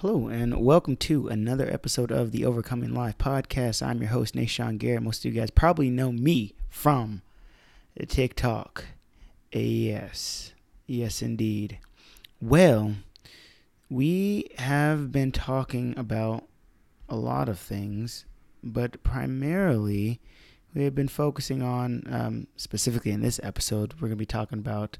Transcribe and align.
Hello, 0.00 0.28
and 0.28 0.64
welcome 0.64 0.94
to 0.98 1.26
another 1.26 1.68
episode 1.68 2.12
of 2.12 2.30
the 2.30 2.44
Overcoming 2.44 2.94
Life 2.94 3.18
podcast. 3.18 3.84
I'm 3.84 3.98
your 4.00 4.10
host, 4.10 4.36
Nashawn 4.36 4.78
Garrett. 4.78 5.02
Most 5.02 5.24
of 5.24 5.34
you 5.34 5.40
guys 5.40 5.50
probably 5.50 5.90
know 5.90 6.12
me 6.12 6.54
from 6.68 7.22
TikTok. 8.06 8.84
Yes, 9.50 10.52
yes, 10.86 11.20
indeed. 11.20 11.80
Well, 12.40 12.94
we 13.90 14.48
have 14.58 15.10
been 15.10 15.32
talking 15.32 15.98
about 15.98 16.44
a 17.08 17.16
lot 17.16 17.48
of 17.48 17.58
things, 17.58 18.24
but 18.62 19.02
primarily 19.02 20.20
we 20.74 20.84
have 20.84 20.94
been 20.94 21.08
focusing 21.08 21.60
on, 21.60 22.04
um, 22.08 22.46
specifically 22.54 23.10
in 23.10 23.22
this 23.22 23.40
episode, 23.42 23.94
we're 23.94 24.06
going 24.06 24.10
to 24.10 24.16
be 24.16 24.24
talking 24.24 24.60
about, 24.60 24.96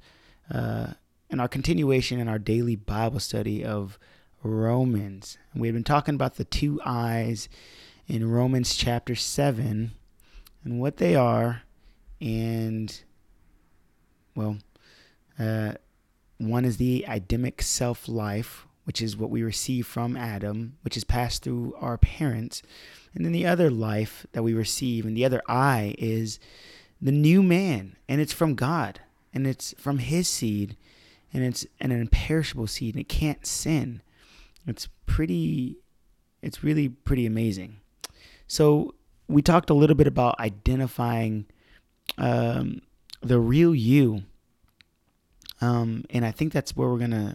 uh, 0.52 0.94
in 1.30 1.38
our 1.38 1.46
continuation 1.46 2.18
in 2.18 2.26
our 2.26 2.40
daily 2.40 2.74
Bible 2.74 3.20
study 3.20 3.64
of 3.64 3.96
Romans. 4.42 5.38
We've 5.54 5.74
been 5.74 5.84
talking 5.84 6.14
about 6.14 6.36
the 6.36 6.44
two 6.44 6.80
eyes 6.84 7.48
in 8.06 8.30
Romans 8.30 8.76
chapter 8.76 9.14
7 9.14 9.92
and 10.64 10.80
what 10.80 10.98
they 10.98 11.14
are. 11.14 11.62
And, 12.20 13.02
well, 14.34 14.58
uh, 15.38 15.74
one 16.38 16.64
is 16.64 16.76
the 16.76 17.04
Adamic 17.08 17.62
self 17.62 18.08
life, 18.08 18.66
which 18.84 19.02
is 19.02 19.16
what 19.16 19.30
we 19.30 19.42
receive 19.42 19.86
from 19.86 20.16
Adam, 20.16 20.76
which 20.82 20.96
is 20.96 21.04
passed 21.04 21.42
through 21.42 21.74
our 21.80 21.98
parents. 21.98 22.62
And 23.14 23.24
then 23.24 23.32
the 23.32 23.46
other 23.46 23.70
life 23.70 24.26
that 24.32 24.42
we 24.42 24.54
receive, 24.54 25.04
and 25.04 25.16
the 25.16 25.24
other 25.24 25.42
I, 25.48 25.94
is 25.98 26.38
the 27.00 27.12
new 27.12 27.42
man, 27.42 27.96
and 28.08 28.20
it's 28.20 28.32
from 28.32 28.54
God, 28.54 29.00
and 29.34 29.46
it's 29.46 29.74
from 29.78 29.98
His 29.98 30.28
seed, 30.28 30.76
and 31.32 31.44
it's 31.44 31.66
an 31.80 31.92
imperishable 31.92 32.66
seed, 32.66 32.94
and 32.94 33.00
it 33.00 33.08
can't 33.08 33.46
sin. 33.46 34.00
It's 34.68 34.88
pretty, 35.06 35.78
it's 36.42 36.62
really 36.62 36.88
pretty 36.88 37.26
amazing. 37.26 37.80
So 38.46 38.94
we 39.26 39.42
talked 39.42 39.70
a 39.70 39.74
little 39.74 39.96
bit 39.96 40.06
about 40.06 40.38
identifying 40.38 41.46
um, 42.16 42.82
the 43.20 43.40
real 43.40 43.74
you, 43.74 44.22
um, 45.60 46.04
and 46.10 46.24
I 46.24 46.30
think 46.30 46.52
that's 46.52 46.76
where 46.76 46.88
we're 46.88 46.98
gonna, 46.98 47.34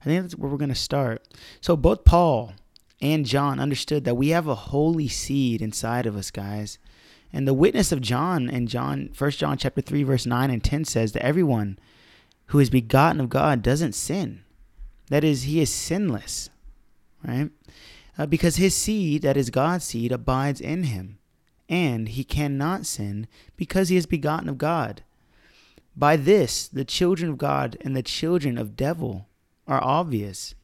I 0.00 0.04
think 0.04 0.22
that's 0.22 0.36
where 0.36 0.50
we're 0.50 0.58
gonna 0.58 0.74
start. 0.74 1.22
So 1.60 1.76
both 1.76 2.04
Paul 2.04 2.54
and 3.00 3.24
John 3.24 3.60
understood 3.60 4.04
that 4.04 4.16
we 4.16 4.30
have 4.30 4.46
a 4.46 4.54
holy 4.54 5.08
seed 5.08 5.62
inside 5.62 6.06
of 6.06 6.16
us, 6.16 6.30
guys. 6.30 6.78
And 7.32 7.48
the 7.48 7.54
witness 7.54 7.92
of 7.92 8.00
John 8.00 8.50
and 8.50 8.68
John, 8.68 9.10
First 9.14 9.38
John 9.38 9.56
chapter 9.56 9.80
three, 9.80 10.02
verse 10.02 10.26
nine 10.26 10.50
and 10.50 10.62
ten 10.62 10.84
says 10.84 11.12
that 11.12 11.24
everyone 11.24 11.78
who 12.46 12.58
is 12.58 12.68
begotten 12.68 13.20
of 13.20 13.30
God 13.30 13.62
doesn't 13.62 13.94
sin. 13.94 14.42
That 15.08 15.24
is, 15.24 15.44
he 15.44 15.60
is 15.60 15.70
sinless 15.70 16.50
right? 17.24 17.50
Uh, 18.18 18.26
because 18.26 18.56
his 18.56 18.74
seed, 18.74 19.22
that 19.22 19.36
is 19.36 19.50
God's 19.50 19.84
seed, 19.84 20.12
abides 20.12 20.60
in 20.60 20.84
him, 20.84 21.18
and 21.68 22.08
he 22.08 22.24
cannot 22.24 22.86
sin 22.86 23.26
because 23.56 23.88
he 23.88 23.96
is 23.96 24.06
begotten 24.06 24.48
of 24.48 24.58
God. 24.58 25.02
By 25.96 26.16
this, 26.16 26.68
the 26.68 26.84
children 26.84 27.30
of 27.30 27.38
God 27.38 27.76
and 27.80 27.96
the 27.96 28.02
children 28.02 28.58
of 28.58 28.76
devil 28.76 29.26
are 29.66 29.82
obvious. 29.82 30.54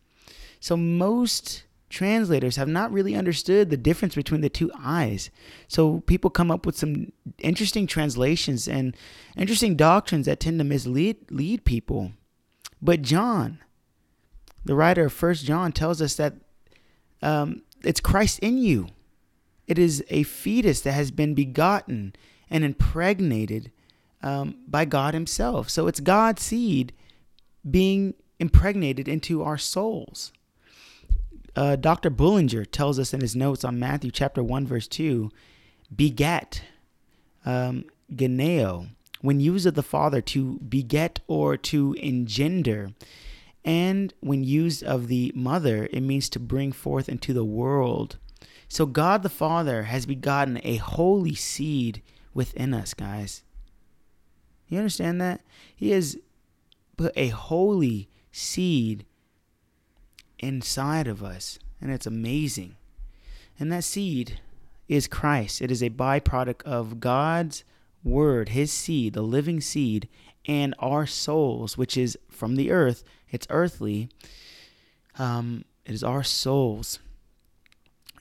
So 0.61 0.77
most 0.77 1.65
translators 1.89 2.57
have 2.57 2.69
not 2.69 2.93
really 2.93 3.15
understood 3.15 3.71
the 3.71 3.77
difference 3.77 4.15
between 4.15 4.41
the 4.41 4.49
two 4.49 4.71
eyes. 4.79 5.31
So 5.69 6.01
people 6.01 6.31
come 6.31 6.51
up 6.51 6.67
with 6.67 6.77
some 6.77 7.13
interesting 7.39 7.87
translations 7.87 8.69
and 8.69 8.97
interesting 9.37 9.77
doctrines 9.77 10.27
that 10.27 10.41
tend 10.41 10.59
to 10.59 10.65
mislead 10.65 11.31
lead 11.31 11.65
people. 11.65 12.13
But 12.81 13.03
John, 13.03 13.59
the 14.65 14.75
writer 14.75 15.07
of 15.07 15.13
First 15.13 15.45
John, 15.45 15.73
tells 15.73 16.03
us 16.03 16.15
that 16.17 16.35
um, 17.23 17.63
it's 17.83 18.01
Christ 18.01 18.39
in 18.41 18.59
you. 18.59 18.89
It 19.67 19.79
is 19.79 20.05
a 20.09 20.23
fetus 20.23 20.81
that 20.83 20.93
has 20.93 21.11
been 21.11 21.35
begotten 21.35 22.15
and 22.51 22.65
impregnated 22.65 23.71
um, 24.23 24.57
by 24.67 24.85
God 24.85 25.15
Himself. 25.15 25.69
So 25.69 25.87
it's 25.87 26.01
God's 26.01 26.43
seed 26.43 26.93
being 27.69 28.15
impregnated 28.39 29.09
into 29.09 29.43
our 29.43 29.59
souls. 29.59 30.33
Uh, 31.57 31.77
Dr. 31.77 32.11
Bullinger 32.11 32.65
tells 32.65 32.99
us 32.99 33.13
in 33.13 33.21
his 33.21 33.35
notes 33.35 33.65
on 33.65 33.81
Matthew 33.81 34.11
chapter 34.11 34.43
1, 34.43 34.67
verse 34.67 34.87
2 34.87 35.31
beget, 35.95 36.63
um, 37.45 37.85
gennao, 38.15 38.89
when 39.23 39.41
used 39.41 39.67
of 39.67 39.75
the 39.75 39.83
Father 39.83 40.21
to 40.21 40.59
beget 40.59 41.21
or 41.27 41.57
to 41.57 41.95
engender. 41.95 42.91
And 43.69 44.15
when 44.21 44.45
used 44.45 44.83
of 44.83 45.09
the 45.09 45.31
mother, 45.35 45.91
it 45.93 46.01
means 46.01 46.31
to 46.31 46.41
bring 46.41 46.73
forth 46.73 47.07
into 47.07 47.35
the 47.35 47.45
world. 47.45 48.17
So 48.67 48.87
God 48.87 49.23
the 49.23 49.29
Father 49.29 49.83
has 49.83 50.07
begotten 50.07 50.59
a 50.65 50.77
holy 50.77 51.35
seed 51.35 52.03
within 52.33 52.73
us, 52.73 52.95
guys. 52.95 53.43
You 54.69 54.79
understand 54.79 55.21
that? 55.21 55.43
He 55.77 55.91
has 55.91 56.17
put 56.97 57.13
a 57.15 57.29
holy 57.29 58.09
seed 58.33 59.05
inside 60.39 61.07
of 61.07 61.23
us, 61.23 61.59
and 61.79 61.91
it's 61.91 62.07
amazing. 62.07 62.75
And 63.61 63.71
that 63.71 63.85
seed 63.85 64.41
is 64.89 65.07
Christ. 65.07 65.61
It 65.61 65.71
is 65.71 65.83
a 65.83 65.91
byproduct 65.91 66.63
of 66.63 67.01
God's 67.01 67.65
word, 68.03 68.49
his 68.49 68.73
seed, 68.73 69.13
the 69.13 69.21
living 69.21 69.61
seed, 69.61 70.09
and 70.49 70.75
our 70.79 71.07
souls, 71.07 71.77
which 71.77 71.97
is 71.97 72.19
from 72.31 72.57
the 72.57 72.71
earth, 72.71 73.05
it's 73.31 73.47
earthly. 73.51 74.09
Um, 75.19 75.65
it 75.85 75.93
is 75.93 76.03
our 76.03 76.25
souls. 76.25 76.99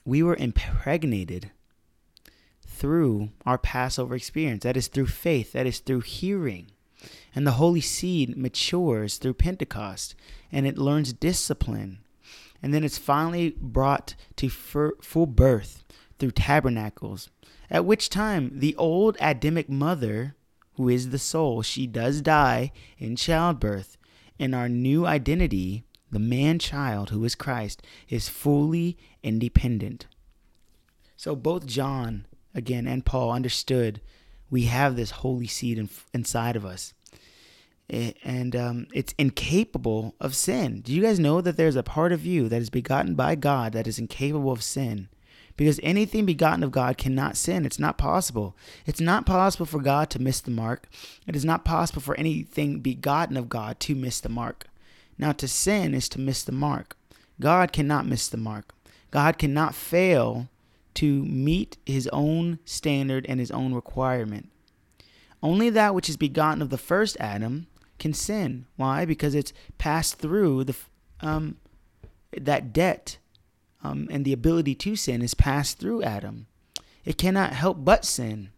We 0.04 0.22
were 0.22 0.36
impregnated 0.36 1.50
through 2.66 3.30
our 3.44 3.58
Passover 3.58 4.14
experience. 4.14 4.62
That 4.62 4.76
is 4.76 4.88
through 4.88 5.06
faith. 5.06 5.52
That 5.52 5.66
is 5.66 5.80
through 5.80 6.00
hearing. 6.00 6.70
And 7.34 7.46
the 7.46 7.52
holy 7.52 7.80
seed 7.80 8.36
matures 8.36 9.16
through 9.16 9.34
Pentecost 9.34 10.14
and 10.52 10.66
it 10.66 10.78
learns 10.78 11.12
discipline. 11.12 11.98
And 12.62 12.74
then 12.74 12.84
it's 12.84 12.98
finally 12.98 13.54
brought 13.60 14.14
to 14.36 14.48
full 14.48 15.26
birth 15.26 15.84
through 16.18 16.32
tabernacles, 16.32 17.30
at 17.70 17.84
which 17.84 18.10
time 18.10 18.50
the 18.52 18.74
old 18.76 19.16
Adamic 19.20 19.68
mother, 19.68 20.34
who 20.78 20.88
is 20.88 21.10
the 21.10 21.18
soul, 21.18 21.60
she 21.60 21.86
does 21.86 22.22
die 22.22 22.72
in 22.96 23.16
childbirth 23.16 23.98
and 24.38 24.54
our 24.54 24.68
new 24.68 25.06
identity, 25.06 25.84
the 26.10 26.18
man 26.18 26.58
child 26.58 27.10
who 27.10 27.24
is 27.24 27.34
Christ 27.34 27.82
is 28.08 28.28
fully 28.28 28.96
independent. 29.22 30.06
So 31.16 31.34
both 31.34 31.66
John, 31.66 32.26
again, 32.54 32.86
and 32.86 33.04
Paul 33.04 33.32
understood 33.32 34.00
we 34.50 34.62
have 34.62 34.96
this 34.96 35.10
holy 35.10 35.46
seed 35.46 35.78
in, 35.78 35.90
inside 36.14 36.56
of 36.56 36.64
us. 36.64 36.94
And 37.90 38.54
um, 38.54 38.86
it's 38.92 39.14
incapable 39.18 40.14
of 40.20 40.36
sin. 40.36 40.82
Do 40.82 40.92
you 40.92 41.02
guys 41.02 41.18
know 41.18 41.40
that 41.40 41.56
there's 41.56 41.76
a 41.76 41.82
part 41.82 42.12
of 42.12 42.24
you 42.24 42.48
that 42.48 42.60
is 42.60 42.70
begotten 42.70 43.14
by 43.14 43.34
God 43.34 43.72
that 43.72 43.86
is 43.86 43.98
incapable 43.98 44.52
of 44.52 44.62
sin? 44.62 45.08
Because 45.58 45.80
anything 45.82 46.24
begotten 46.24 46.62
of 46.62 46.70
God 46.70 46.96
cannot 46.96 47.36
sin. 47.36 47.66
It's 47.66 47.80
not 47.80 47.98
possible. 47.98 48.56
It's 48.86 49.00
not 49.00 49.26
possible 49.26 49.66
for 49.66 49.80
God 49.80 50.08
to 50.10 50.22
miss 50.22 50.40
the 50.40 50.52
mark. 50.52 50.88
It 51.26 51.34
is 51.34 51.44
not 51.44 51.64
possible 51.64 52.00
for 52.00 52.14
anything 52.14 52.78
begotten 52.78 53.36
of 53.36 53.48
God 53.48 53.80
to 53.80 53.96
miss 53.96 54.20
the 54.20 54.28
mark. 54.28 54.68
Now, 55.18 55.32
to 55.32 55.48
sin 55.48 55.94
is 55.94 56.08
to 56.10 56.20
miss 56.20 56.44
the 56.44 56.52
mark. 56.52 56.96
God 57.40 57.72
cannot 57.72 58.06
miss 58.06 58.28
the 58.28 58.36
mark. 58.36 58.72
God 59.10 59.36
cannot 59.36 59.74
fail 59.74 60.48
to 60.94 61.24
meet 61.24 61.76
his 61.84 62.08
own 62.12 62.60
standard 62.64 63.26
and 63.28 63.40
his 63.40 63.50
own 63.50 63.74
requirement. 63.74 64.48
Only 65.42 65.70
that 65.70 65.92
which 65.92 66.08
is 66.08 66.16
begotten 66.16 66.62
of 66.62 66.70
the 66.70 66.78
first 66.78 67.16
Adam 67.18 67.66
can 67.98 68.14
sin. 68.14 68.66
Why? 68.76 69.04
Because 69.04 69.34
it's 69.34 69.52
passed 69.76 70.18
through 70.18 70.64
the 70.64 70.76
um, 71.20 71.56
that 72.36 72.72
debt 72.72 73.18
um, 73.82 74.08
and 74.10 74.24
the 74.24 74.32
ability 74.32 74.74
to 74.74 74.96
sin 74.96 75.22
is 75.22 75.34
passed 75.34 75.78
through 75.78 76.02
Adam. 76.02 76.46
It 77.04 77.16
cannot 77.16 77.52
help 77.52 77.84
but 77.84 78.04
sin 78.04 78.50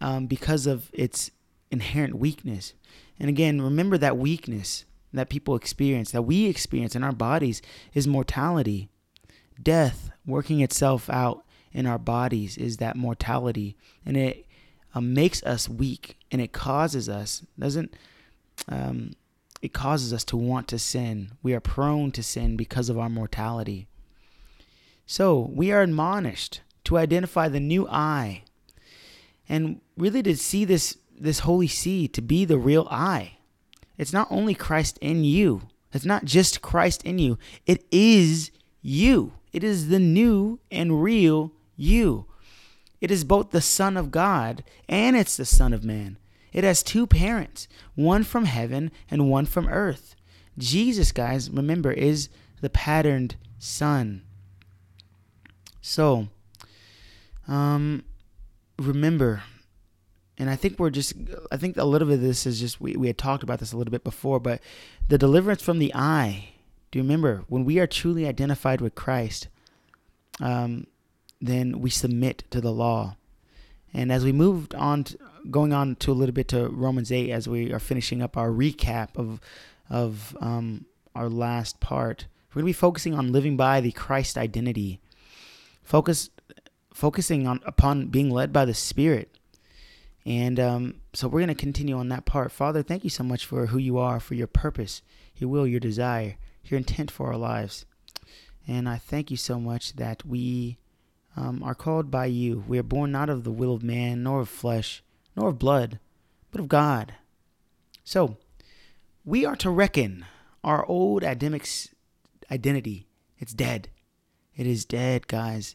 um, 0.00 0.26
because 0.26 0.66
of 0.66 0.90
its 0.92 1.30
inherent 1.70 2.16
weakness. 2.16 2.74
And 3.18 3.28
again, 3.28 3.60
remember 3.60 3.98
that 3.98 4.16
weakness 4.16 4.84
that 5.12 5.28
people 5.28 5.56
experience, 5.56 6.10
that 6.12 6.22
we 6.22 6.46
experience 6.46 6.94
in 6.94 7.04
our 7.04 7.12
bodies, 7.12 7.60
is 7.94 8.06
mortality. 8.06 8.88
Death 9.60 10.10
working 10.24 10.60
itself 10.60 11.10
out 11.10 11.44
in 11.72 11.86
our 11.86 11.98
bodies 11.98 12.56
is 12.56 12.78
that 12.78 12.96
mortality. 12.96 13.76
And 14.06 14.16
it 14.16 14.46
um, 14.94 15.12
makes 15.14 15.42
us 15.42 15.68
weak 15.68 16.16
and 16.30 16.40
it 16.40 16.52
causes 16.52 17.08
us, 17.08 17.44
doesn't, 17.58 17.94
um, 18.68 19.12
it 19.62 19.72
causes 19.72 20.12
us 20.12 20.24
to 20.24 20.36
want 20.36 20.68
to 20.68 20.78
sin. 20.78 21.32
We 21.42 21.54
are 21.54 21.60
prone 21.60 22.12
to 22.12 22.22
sin 22.22 22.56
because 22.56 22.88
of 22.88 22.98
our 22.98 23.10
mortality. 23.10 23.88
So 25.10 25.50
we 25.52 25.72
are 25.72 25.82
admonished 25.82 26.60
to 26.84 26.96
identify 26.96 27.48
the 27.48 27.58
new 27.58 27.84
I 27.88 28.44
and 29.48 29.80
really 29.96 30.22
to 30.22 30.36
see 30.36 30.64
this, 30.64 30.98
this 31.18 31.40
holy 31.40 31.66
seed 31.66 32.14
to 32.14 32.22
be 32.22 32.44
the 32.44 32.58
real 32.58 32.86
I. 32.92 33.38
It's 33.98 34.12
not 34.12 34.28
only 34.30 34.54
Christ 34.54 34.98
in 34.98 35.24
you, 35.24 35.62
it's 35.92 36.04
not 36.04 36.26
just 36.26 36.62
Christ 36.62 37.02
in 37.02 37.18
you, 37.18 37.38
it 37.66 37.84
is 37.90 38.52
you. 38.82 39.32
It 39.52 39.64
is 39.64 39.88
the 39.88 39.98
new 39.98 40.60
and 40.70 41.02
real 41.02 41.54
you. 41.74 42.26
It 43.00 43.10
is 43.10 43.24
both 43.24 43.50
the 43.50 43.60
Son 43.60 43.96
of 43.96 44.12
God 44.12 44.62
and 44.88 45.16
it's 45.16 45.36
the 45.36 45.44
Son 45.44 45.72
of 45.72 45.82
Man. 45.82 46.18
It 46.52 46.62
has 46.62 46.84
two 46.84 47.08
parents, 47.08 47.66
one 47.96 48.22
from 48.22 48.44
heaven 48.44 48.92
and 49.10 49.28
one 49.28 49.46
from 49.46 49.66
earth. 49.66 50.14
Jesus, 50.56 51.10
guys, 51.10 51.50
remember, 51.50 51.90
is 51.90 52.28
the 52.60 52.70
patterned 52.70 53.34
Son. 53.58 54.22
So, 55.80 56.28
um, 57.48 58.04
remember, 58.78 59.42
and 60.38 60.50
I 60.50 60.56
think 60.56 60.78
we're 60.78 60.90
just, 60.90 61.14
I 61.50 61.56
think 61.56 61.76
a 61.76 61.84
little 61.84 62.08
bit 62.08 62.14
of 62.14 62.20
this 62.20 62.46
is 62.46 62.60
just, 62.60 62.80
we, 62.80 62.96
we 62.96 63.06
had 63.06 63.18
talked 63.18 63.42
about 63.42 63.58
this 63.58 63.72
a 63.72 63.76
little 63.76 63.90
bit 63.90 64.04
before, 64.04 64.40
but 64.40 64.60
the 65.08 65.18
deliverance 65.18 65.62
from 65.62 65.78
the 65.78 65.92
I. 65.94 66.50
Do 66.90 66.98
you 66.98 67.04
remember 67.04 67.44
when 67.48 67.64
we 67.64 67.78
are 67.78 67.86
truly 67.86 68.26
identified 68.26 68.80
with 68.80 68.94
Christ? 68.94 69.48
Um, 70.40 70.86
then 71.40 71.80
we 71.80 71.90
submit 71.90 72.44
to 72.50 72.60
the 72.60 72.72
law. 72.72 73.16
And 73.92 74.12
as 74.12 74.24
we 74.24 74.32
moved 74.32 74.74
on, 74.74 75.04
to, 75.04 75.18
going 75.50 75.72
on 75.72 75.96
to 75.96 76.12
a 76.12 76.14
little 76.14 76.34
bit 76.34 76.48
to 76.48 76.68
Romans 76.68 77.10
8, 77.10 77.30
as 77.30 77.48
we 77.48 77.72
are 77.72 77.78
finishing 77.78 78.22
up 78.22 78.36
our 78.36 78.50
recap 78.50 79.16
of, 79.16 79.40
of 79.88 80.36
um, 80.40 80.86
our 81.14 81.28
last 81.28 81.80
part, 81.80 82.26
we're 82.50 82.62
going 82.62 82.72
to 82.72 82.78
be 82.78 82.80
focusing 82.80 83.14
on 83.14 83.32
living 83.32 83.56
by 83.56 83.80
the 83.80 83.92
Christ 83.92 84.36
identity, 84.36 85.00
focus, 85.90 86.30
focusing 86.94 87.48
on 87.48 87.60
upon 87.66 88.06
being 88.06 88.30
led 88.30 88.52
by 88.52 88.64
the 88.64 88.74
Spirit. 88.74 89.36
And 90.24 90.60
um, 90.60 90.94
so 91.14 91.26
we're 91.26 91.40
going 91.40 91.48
to 91.48 91.54
continue 91.54 91.96
on 91.96 92.10
that 92.10 92.26
part. 92.26 92.52
Father, 92.52 92.80
thank 92.80 93.02
you 93.02 93.10
so 93.10 93.24
much 93.24 93.44
for 93.44 93.66
who 93.66 93.78
you 93.78 93.98
are, 93.98 94.20
for 94.20 94.34
your 94.34 94.46
purpose, 94.46 95.02
your 95.34 95.50
will, 95.50 95.66
your 95.66 95.80
desire, 95.80 96.36
your 96.64 96.78
intent 96.78 97.10
for 97.10 97.26
our 97.26 97.36
lives. 97.36 97.86
And 98.68 98.88
I 98.88 98.98
thank 98.98 99.32
you 99.32 99.36
so 99.36 99.58
much 99.58 99.94
that 99.94 100.24
we 100.24 100.78
um, 101.36 101.60
are 101.64 101.74
called 101.74 102.08
by 102.08 102.26
you. 102.26 102.62
We 102.68 102.78
are 102.78 102.84
born 102.84 103.10
not 103.10 103.28
of 103.28 103.42
the 103.42 103.50
will 103.50 103.74
of 103.74 103.82
man, 103.82 104.22
nor 104.22 104.42
of 104.42 104.48
flesh, 104.48 105.02
nor 105.34 105.48
of 105.48 105.58
blood, 105.58 105.98
but 106.52 106.60
of 106.60 106.68
God. 106.68 107.14
So, 108.04 108.36
we 109.24 109.44
are 109.44 109.56
to 109.56 109.70
reckon 109.70 110.24
our 110.62 110.86
old 110.86 111.24
Adamic 111.24 111.66
identity. 112.48 113.08
It's 113.40 113.54
dead. 113.54 113.88
It 114.56 114.68
is 114.68 114.84
dead, 114.84 115.26
guys. 115.26 115.74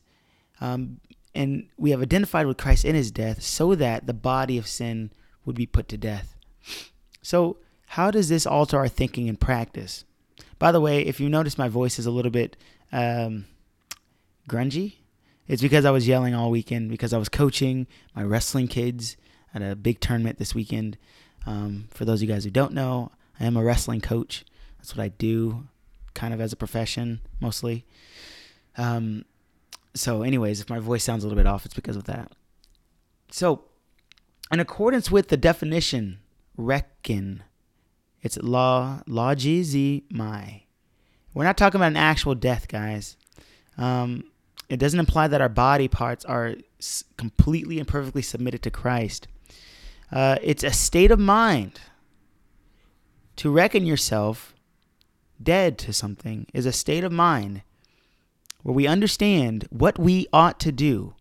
Um, 0.65 0.99
and 1.35 1.67
we 1.77 1.91
have 1.91 2.01
identified 2.01 2.47
with 2.47 2.57
Christ 2.57 2.85
in 2.85 2.95
his 2.95 3.11
death 3.11 3.41
so 3.41 3.75
that 3.75 4.07
the 4.07 4.13
body 4.13 4.57
of 4.57 4.67
sin 4.67 5.11
would 5.43 5.55
be 5.55 5.65
put 5.65 5.87
to 5.89 5.97
death. 5.97 6.35
So, 7.21 7.57
how 7.89 8.09
does 8.09 8.29
this 8.29 8.47
alter 8.47 8.77
our 8.77 8.87
thinking 8.87 9.29
and 9.29 9.39
practice? 9.39 10.05
By 10.57 10.71
the 10.71 10.81
way, 10.81 11.01
if 11.01 11.19
you 11.19 11.29
notice 11.29 11.57
my 11.57 11.67
voice 11.67 11.99
is 11.99 12.05
a 12.05 12.11
little 12.11 12.31
bit 12.31 12.57
um, 12.91 13.45
grungy, 14.49 14.95
it's 15.47 15.61
because 15.61 15.85
I 15.85 15.91
was 15.91 16.07
yelling 16.07 16.33
all 16.33 16.49
weekend 16.49 16.89
because 16.89 17.13
I 17.13 17.17
was 17.19 17.29
coaching 17.29 17.85
my 18.15 18.23
wrestling 18.23 18.67
kids 18.67 19.17
at 19.53 19.61
a 19.61 19.75
big 19.75 19.99
tournament 19.99 20.39
this 20.39 20.55
weekend. 20.55 20.97
Um, 21.45 21.89
for 21.91 22.05
those 22.05 22.19
of 22.21 22.27
you 22.27 22.33
guys 22.33 22.43
who 22.43 22.49
don't 22.49 22.73
know, 22.73 23.11
I 23.39 23.45
am 23.45 23.55
a 23.55 23.63
wrestling 23.63 24.01
coach. 24.01 24.43
That's 24.77 24.95
what 24.95 25.03
I 25.03 25.09
do, 25.09 25.67
kind 26.15 26.33
of 26.33 26.41
as 26.41 26.53
a 26.53 26.57
profession, 26.57 27.21
mostly. 27.39 27.85
Um, 28.77 29.25
so, 29.95 30.23
anyways, 30.23 30.59
if 30.59 30.69
my 30.69 30.79
voice 30.79 31.03
sounds 31.03 31.23
a 31.23 31.27
little 31.27 31.41
bit 31.41 31.47
off, 31.47 31.65
it's 31.65 31.73
because 31.73 31.95
of 31.95 32.03
that. 32.03 32.31
So, 33.31 33.63
in 34.51 34.59
accordance 34.59 35.09
with 35.09 35.29
the 35.29 35.37
definition, 35.37 36.19
reckon, 36.57 37.43
it's 38.21 38.37
law, 38.37 39.01
my. 39.07 40.63
We're 41.33 41.43
not 41.43 41.57
talking 41.57 41.79
about 41.79 41.87
an 41.87 41.97
actual 41.97 42.35
death, 42.35 42.67
guys. 42.67 43.17
Um, 43.77 44.25
it 44.69 44.77
doesn't 44.77 44.99
imply 44.99 45.27
that 45.27 45.41
our 45.41 45.49
body 45.49 45.87
parts 45.87 46.25
are 46.25 46.55
completely 47.17 47.79
and 47.79 47.87
perfectly 47.87 48.21
submitted 48.21 48.61
to 48.63 48.71
Christ. 48.71 49.27
Uh, 50.11 50.37
it's 50.41 50.63
a 50.63 50.71
state 50.71 51.11
of 51.11 51.19
mind. 51.19 51.79
To 53.37 53.51
reckon 53.51 53.85
yourself 53.85 54.55
dead 55.41 55.77
to 55.79 55.93
something 55.93 56.47
is 56.53 56.65
a 56.65 56.71
state 56.71 57.03
of 57.03 57.11
mind 57.11 57.63
where 58.65 58.73
we 58.73 58.87
understand 58.87 59.67
what 59.69 59.99
we 59.99 60.25
ought 60.33 60.59
to 60.59 60.71
do. 60.71 61.13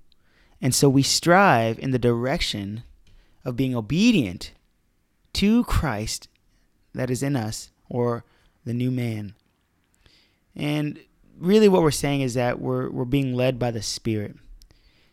And 0.62 0.75
so 0.75 0.88
we 0.88 1.02
strive 1.02 1.79
in 1.79 1.91
the 1.91 1.99
direction 1.99 2.85
of 3.44 3.55
being 3.55 3.76
obedient 3.76 4.52
to 5.35 5.62
Christ 5.64 6.29
that 6.94 7.11
is 7.11 7.23
in 7.23 7.37
us 7.37 7.70
or 7.91 8.25
the 8.64 8.73
new 8.73 8.91
man. 8.91 9.35
And 10.56 10.99
really 11.38 11.69
what 11.69 11.82
we're 11.82 11.91
saying 11.91 12.23
is 12.23 12.32
that 12.32 12.61
we're 12.62 12.88
we're 12.88 13.05
being 13.05 13.35
led 13.35 13.58
by 13.58 13.70
the 13.70 13.82
Spirit. 13.82 14.37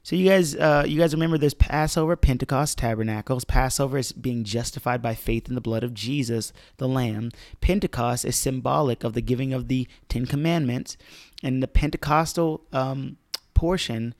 So 0.03 0.15
you 0.15 0.27
guys, 0.27 0.55
uh, 0.55 0.83
you 0.87 0.97
guys 0.97 1.13
remember 1.13 1.37
this 1.37 1.53
Passover, 1.53 2.15
Pentecost, 2.15 2.79
Tabernacles. 2.79 3.45
Passover 3.45 3.99
is 3.99 4.11
being 4.11 4.43
justified 4.43 4.99
by 4.99 5.13
faith 5.13 5.47
in 5.47 5.53
the 5.53 5.61
blood 5.61 5.83
of 5.83 5.93
Jesus, 5.93 6.51
the 6.77 6.87
Lamb. 6.87 7.29
Pentecost 7.61 8.25
is 8.25 8.35
symbolic 8.35 9.03
of 9.03 9.13
the 9.13 9.21
giving 9.21 9.53
of 9.53 9.67
the 9.67 9.87
Ten 10.09 10.25
Commandments, 10.25 10.97
and 11.43 11.61
the 11.61 11.67
Pentecostal 11.67 12.61
um, 12.73 13.17
portion, 13.53 14.15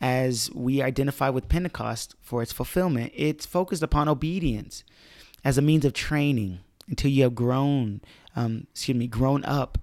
as 0.00 0.52
we 0.54 0.80
identify 0.80 1.28
with 1.28 1.48
Pentecost 1.48 2.14
for 2.20 2.40
its 2.40 2.52
fulfillment, 2.52 3.12
it's 3.16 3.44
focused 3.44 3.82
upon 3.82 4.08
obedience 4.08 4.84
as 5.44 5.58
a 5.58 5.62
means 5.62 5.84
of 5.84 5.94
training 5.94 6.60
until 6.86 7.10
you 7.10 7.24
have 7.24 7.34
grown, 7.34 8.00
um, 8.36 8.68
excuse 8.70 8.96
me, 8.96 9.08
grown 9.08 9.44
up 9.44 9.78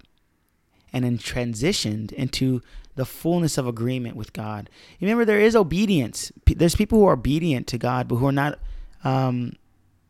and 0.94 1.04
then 1.04 1.18
transitioned 1.18 2.14
into 2.14 2.62
the 2.96 3.06
fullness 3.06 3.58
of 3.58 3.68
agreement 3.68 4.16
with 4.16 4.34
God. 4.34 4.70
Remember, 5.02 5.26
there 5.26 5.40
is 5.40 5.56
obedience. 5.56 6.32
There's 6.46 6.76
people 6.76 7.00
who 7.00 7.06
are 7.08 7.14
obedient 7.14 7.68
to 7.68 7.78
God, 7.78 8.08
but 8.08 8.16
who 8.16 8.28
are 8.28 8.32
not 8.32 8.60
um, 9.04 9.54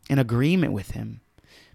in 0.08 0.18
agreement 0.18 0.72
with 0.72 0.92
Him. 0.92 1.20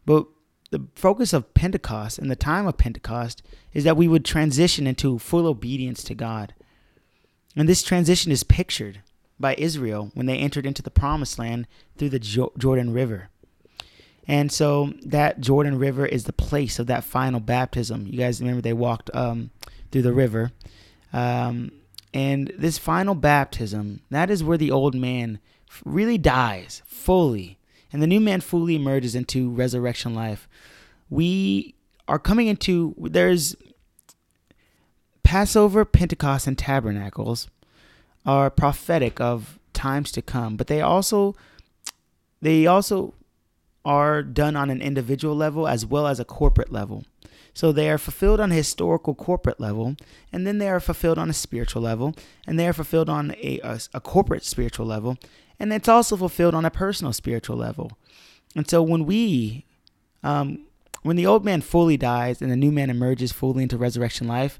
But 0.06 0.26
the 0.72 0.88
focus 0.96 1.34
of 1.34 1.54
Pentecost 1.54 2.18
and 2.18 2.32
the 2.32 2.36
time 2.36 2.66
of 2.66 2.78
Pentecost 2.78 3.44
is 3.74 3.84
that 3.84 3.98
we 3.98 4.08
would 4.08 4.26
transition 4.26 4.88
into 4.88 5.20
full 5.20 5.46
obedience 5.46 6.04
to 6.04 6.16
God. 6.16 6.54
And 7.56 7.68
this 7.68 7.84
transition 7.84 8.32
is 8.32 8.44
pictured 8.44 9.02
by 9.38 9.56
Israel 9.58 10.12
when 10.14 10.28
they 10.28 10.38
entered 10.38 10.66
into 10.66 10.82
the 10.82 10.92
promised 10.92 11.38
land 11.38 11.68
through 11.98 12.10
the 12.10 12.20
Jordan 12.20 12.94
River. 12.94 13.30
And 14.28 14.52
so 14.52 14.94
that 15.04 15.42
Jordan 15.42 15.78
River 15.78 16.06
is 16.06 16.24
the 16.24 16.34
place 16.34 16.80
of 16.80 16.88
that 16.88 17.04
final 17.04 17.40
baptism. 17.40 18.08
You 18.08 18.18
guys 18.18 18.40
remember 18.40 18.62
they 18.62 18.72
walked 18.72 19.14
um, 19.14 19.50
through 19.92 20.04
the 20.04 20.14
river. 20.14 20.52
Um, 21.14 21.72
and 22.14 22.52
this 22.58 22.78
final 22.78 23.16
baptism, 23.16 24.02
that 24.10 24.30
is 24.30 24.44
where 24.44 24.58
the 24.58 24.72
old 24.72 24.96
man 24.96 25.40
really 25.86 26.18
dies 26.18 26.82
fully. 26.86 27.58
And 27.94 28.02
the 28.02 28.08
new 28.08 28.20
man 28.20 28.42
fully 28.42 28.76
emerges 28.76 29.16
into 29.16 29.50
resurrection 29.50 30.14
life. 30.14 30.48
We 31.10 31.76
are 32.08 32.20
coming 32.20 32.48
into, 32.48 32.96
there's 32.98 33.56
Passover, 35.24 35.86
Pentecost, 35.86 36.48
and 36.48 36.58
Tabernacles 36.58 37.48
are 38.26 38.50
prophetic 38.50 39.20
of 39.20 39.60
times 39.74 40.12
to 40.12 40.22
come, 40.22 40.56
but 40.58 40.68
they 40.68 40.82
also 40.82 41.36
they 42.42 42.66
also 42.66 43.14
are 43.86 44.24
done 44.24 44.56
on 44.56 44.70
an 44.70 44.82
individual 44.82 45.36
level 45.36 45.68
as 45.68 45.86
well 45.86 46.08
as 46.08 46.20
a 46.20 46.26
corporate 46.26 46.72
level. 46.72 47.06
So 47.54 47.72
they 47.72 47.90
are 47.90 47.98
fulfilled 47.98 48.40
on 48.40 48.52
a 48.52 48.56
historical 48.56 49.14
corporate 49.14 49.60
level, 49.60 49.96
and 50.32 50.48
then 50.48 50.58
they 50.58 50.70
are 50.70 50.80
fulfilled 50.80 51.18
on 51.18 51.30
a 51.30 51.34
spiritual 51.34 51.82
level, 51.82 52.16
and 52.48 52.58
they 52.58 52.68
are 52.68 52.74
fulfilled 52.74 53.10
on 53.10 53.32
a, 53.32 53.60
a, 53.64 53.80
a, 53.94 54.00
corporate 54.00 54.46
spiritual 54.46 54.86
level, 54.86 55.18
and 55.60 55.74
it's 55.74 55.90
also 55.90 56.16
fulfilled 56.16 56.56
on 56.56 56.66
a 56.66 56.72
personal 56.72 57.12
spiritual 57.12 57.58
level. 57.58 57.92
And 58.56 58.70
so 58.70 58.82
when 58.82 59.06
we, 59.06 59.66
um, 60.24 60.66
when 61.04 61.18
the 61.18 61.26
old 61.26 61.44
man 61.44 61.62
fully 61.62 61.98
dies 61.98 62.42
and 62.42 62.52
the 62.52 62.56
new 62.56 62.72
man 62.72 62.90
emerges 62.90 63.32
fully 63.32 63.64
into 63.64 63.78
resurrection 63.78 64.28
life, 64.28 64.60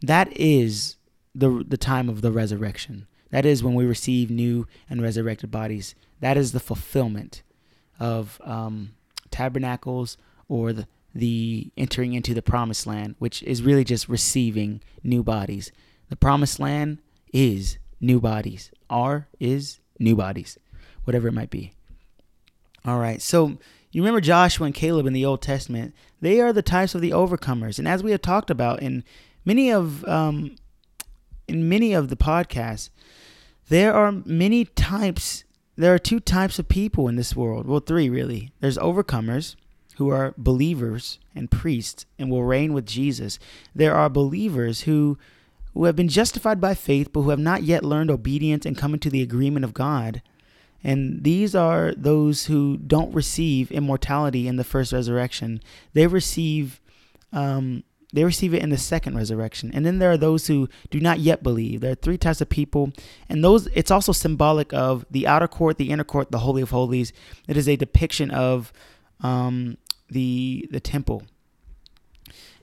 that 0.00 0.32
is 0.36 0.96
the 1.34 1.64
the 1.66 1.76
time 1.76 2.08
of 2.08 2.20
the 2.20 2.32
resurrection. 2.32 3.06
That 3.30 3.44
is 3.44 3.62
when 3.62 3.74
we 3.74 3.84
receive 3.84 4.30
new 4.30 4.66
and 4.88 5.02
resurrected 5.02 5.50
bodies. 5.50 5.94
That 6.20 6.36
is 6.36 6.52
the 6.52 6.60
fulfillment 6.60 7.42
of 8.00 8.40
um, 8.44 8.94
tabernacles 9.30 10.16
or 10.48 10.72
the, 10.72 10.88
the 11.14 11.70
entering 11.76 12.12
into 12.12 12.34
the 12.34 12.42
promised 12.42 12.86
land, 12.86 13.16
which 13.18 13.42
is 13.42 13.62
really 13.62 13.84
just 13.84 14.08
receiving 14.08 14.80
new 15.02 15.22
bodies. 15.22 15.72
The 16.08 16.16
promised 16.16 16.60
land 16.60 16.98
is 17.32 17.78
new 18.00 18.20
bodies. 18.20 18.70
R 18.88 19.28
is 19.40 19.80
new 19.98 20.16
bodies, 20.16 20.58
whatever 21.04 21.28
it 21.28 21.32
might 21.32 21.50
be. 21.50 21.72
All 22.84 22.98
right. 22.98 23.20
So 23.20 23.58
you 23.90 24.02
remember 24.02 24.20
Joshua 24.20 24.66
and 24.66 24.74
Caleb 24.74 25.06
in 25.06 25.12
the 25.12 25.24
Old 25.24 25.42
Testament? 25.42 25.94
They 26.20 26.40
are 26.40 26.52
the 26.52 26.62
types 26.62 26.94
of 26.94 27.00
the 27.00 27.10
overcomers, 27.10 27.78
and 27.78 27.88
as 27.88 28.02
we 28.02 28.10
have 28.12 28.22
talked 28.22 28.50
about 28.50 28.82
in 28.82 29.04
many 29.44 29.70
of 29.70 30.04
um, 30.04 30.56
in 31.46 31.68
many 31.68 31.92
of 31.94 32.08
the 32.08 32.16
podcasts, 32.16 32.90
there 33.68 33.94
are 33.94 34.12
many 34.12 34.64
types 34.64 35.44
there 35.76 35.94
are 35.94 35.98
two 35.98 36.18
types 36.18 36.58
of 36.58 36.68
people 36.68 37.06
in 37.06 37.14
this 37.14 37.36
world. 37.36 37.66
Well, 37.66 37.80
three 37.80 38.08
really. 38.08 38.50
There's 38.60 38.78
overcomers 38.78 39.54
who 39.98 40.10
are 40.10 40.32
believers 40.38 41.18
and 41.34 41.50
priests 41.50 42.06
and 42.18 42.30
will 42.30 42.44
reign 42.44 42.72
with 42.72 42.86
Jesus. 42.86 43.38
There 43.74 43.94
are 43.94 44.08
believers 44.08 44.82
who 44.82 45.18
who 45.74 45.84
have 45.84 45.96
been 45.96 46.08
justified 46.08 46.60
by 46.60 46.74
faith 46.74 47.12
but 47.12 47.22
who 47.22 47.30
have 47.30 47.38
not 47.38 47.64
yet 47.64 47.84
learned 47.84 48.10
obedience 48.10 48.64
and 48.64 48.78
come 48.78 48.94
into 48.94 49.10
the 49.10 49.22
agreement 49.22 49.64
of 49.64 49.74
God. 49.74 50.22
And 50.82 51.24
these 51.24 51.54
are 51.54 51.92
those 51.96 52.46
who 52.46 52.76
don't 52.76 53.12
receive 53.12 53.72
immortality 53.72 54.46
in 54.46 54.54
the 54.56 54.64
first 54.64 54.92
resurrection. 54.92 55.60
They 55.94 56.06
receive 56.06 56.80
um, 57.32 57.82
they 58.12 58.24
receive 58.24 58.54
it 58.54 58.62
in 58.62 58.70
the 58.70 58.78
second 58.78 59.16
resurrection. 59.16 59.70
And 59.74 59.84
then 59.84 59.98
there 59.98 60.12
are 60.12 60.16
those 60.16 60.46
who 60.46 60.68
do 60.90 60.98
not 61.00 61.18
yet 61.18 61.42
believe. 61.42 61.80
There 61.80 61.90
are 61.90 61.96
three 61.96 62.16
types 62.16 62.40
of 62.40 62.48
people. 62.48 62.92
And 63.28 63.42
those 63.42 63.66
it's 63.74 63.90
also 63.90 64.12
symbolic 64.12 64.72
of 64.72 65.04
the 65.10 65.26
outer 65.26 65.48
court, 65.48 65.76
the 65.76 65.90
inner 65.90 66.04
court, 66.04 66.30
the 66.30 66.38
holy 66.38 66.62
of 66.62 66.70
holies. 66.70 67.12
It 67.48 67.56
is 67.56 67.68
a 67.68 67.76
depiction 67.76 68.30
of 68.30 68.72
um, 69.20 69.76
the 70.10 70.68
the 70.70 70.80
temple. 70.80 71.22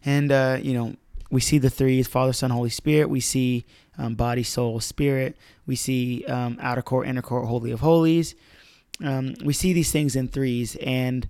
And 0.03 0.31
uh, 0.31 0.59
you 0.61 0.73
know, 0.73 0.95
we 1.31 1.41
see 1.41 1.57
the 1.57 1.69
threes: 1.69 2.07
Father, 2.07 2.33
Son, 2.33 2.49
Holy 2.51 2.69
Spirit. 2.69 3.09
We 3.09 3.19
see 3.19 3.65
um, 3.97 4.15
body, 4.15 4.43
soul, 4.43 4.79
spirit. 4.79 5.37
We 5.65 5.75
see 5.75 6.25
um, 6.25 6.57
outer 6.61 6.81
court, 6.81 7.07
inner 7.07 7.21
court, 7.21 7.47
holy 7.47 7.71
of 7.71 7.79
holies. 7.79 8.35
Um, 9.03 9.35
we 9.43 9.53
see 9.53 9.73
these 9.73 9.91
things 9.91 10.15
in 10.15 10.27
threes, 10.27 10.75
and 10.77 11.27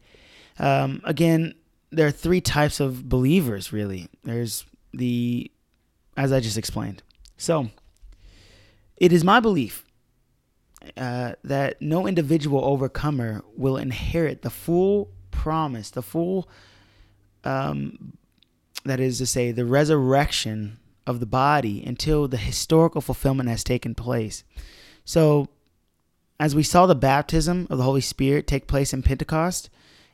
um, 0.59 1.01
again, 1.03 1.55
there 1.91 2.07
are 2.07 2.11
three 2.11 2.41
types 2.41 2.79
of 2.79 3.09
believers. 3.09 3.73
Really, 3.73 4.09
there's 4.23 4.65
the, 4.93 5.51
as 6.15 6.31
I 6.31 6.39
just 6.39 6.57
explained. 6.57 7.01
So, 7.37 7.69
it 8.97 9.11
is 9.11 9.23
my 9.23 9.39
belief 9.39 9.85
uh, 10.97 11.33
that 11.43 11.81
no 11.81 12.07
individual 12.07 12.63
overcomer 12.63 13.43
will 13.55 13.77
inherit 13.77 14.41
the 14.41 14.49
full 14.49 15.09
promise, 15.45 15.91
the 15.91 16.01
full, 16.01 16.49
um, 17.43 18.17
that 18.83 18.99
is 18.99 19.19
to 19.19 19.27
say, 19.27 19.51
the 19.51 19.63
resurrection 19.63 20.79
of 21.05 21.19
the 21.19 21.27
body 21.27 21.83
until 21.85 22.27
the 22.27 22.37
historical 22.37 22.99
fulfillment 22.99 23.47
has 23.47 23.63
taken 23.63 23.93
place. 23.93 24.43
So, 25.05 25.49
as 26.39 26.55
we 26.55 26.63
saw 26.63 26.87
the 26.87 26.95
baptism 26.95 27.67
of 27.69 27.77
the 27.77 27.83
Holy 27.83 28.01
Spirit 28.01 28.47
take 28.47 28.65
place 28.65 28.91
in 28.91 29.03
Pentecost, 29.03 29.69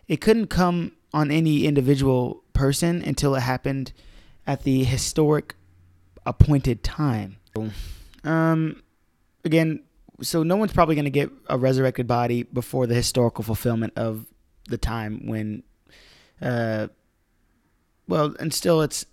it 0.09 0.19
couldn't 0.19 0.47
come 0.47 0.97
on 1.13 1.31
any 1.31 1.65
individual 1.65 2.43
person 2.51 3.01
until 3.01 3.33
it 3.35 3.39
happened 3.39 3.93
at 4.45 4.63
the 4.63 4.83
historic 4.83 5.55
appointed 6.25 6.83
time. 6.83 7.37
Um, 8.25 8.83
again, 9.45 9.83
so 10.21 10.43
no 10.43 10.57
one's 10.57 10.73
probably 10.73 10.95
going 10.95 11.05
to 11.05 11.09
get 11.09 11.31
a 11.47 11.57
resurrected 11.57 12.05
body 12.05 12.43
before 12.43 12.85
the 12.85 12.95
historical 12.95 13.45
fulfillment 13.45 13.93
of 13.95 14.25
the 14.69 14.77
time 14.77 15.27
when, 15.27 15.63
uh, 16.41 16.87
well, 18.07 18.35
and 18.39 18.53
still 18.53 18.81
it's 18.81 19.05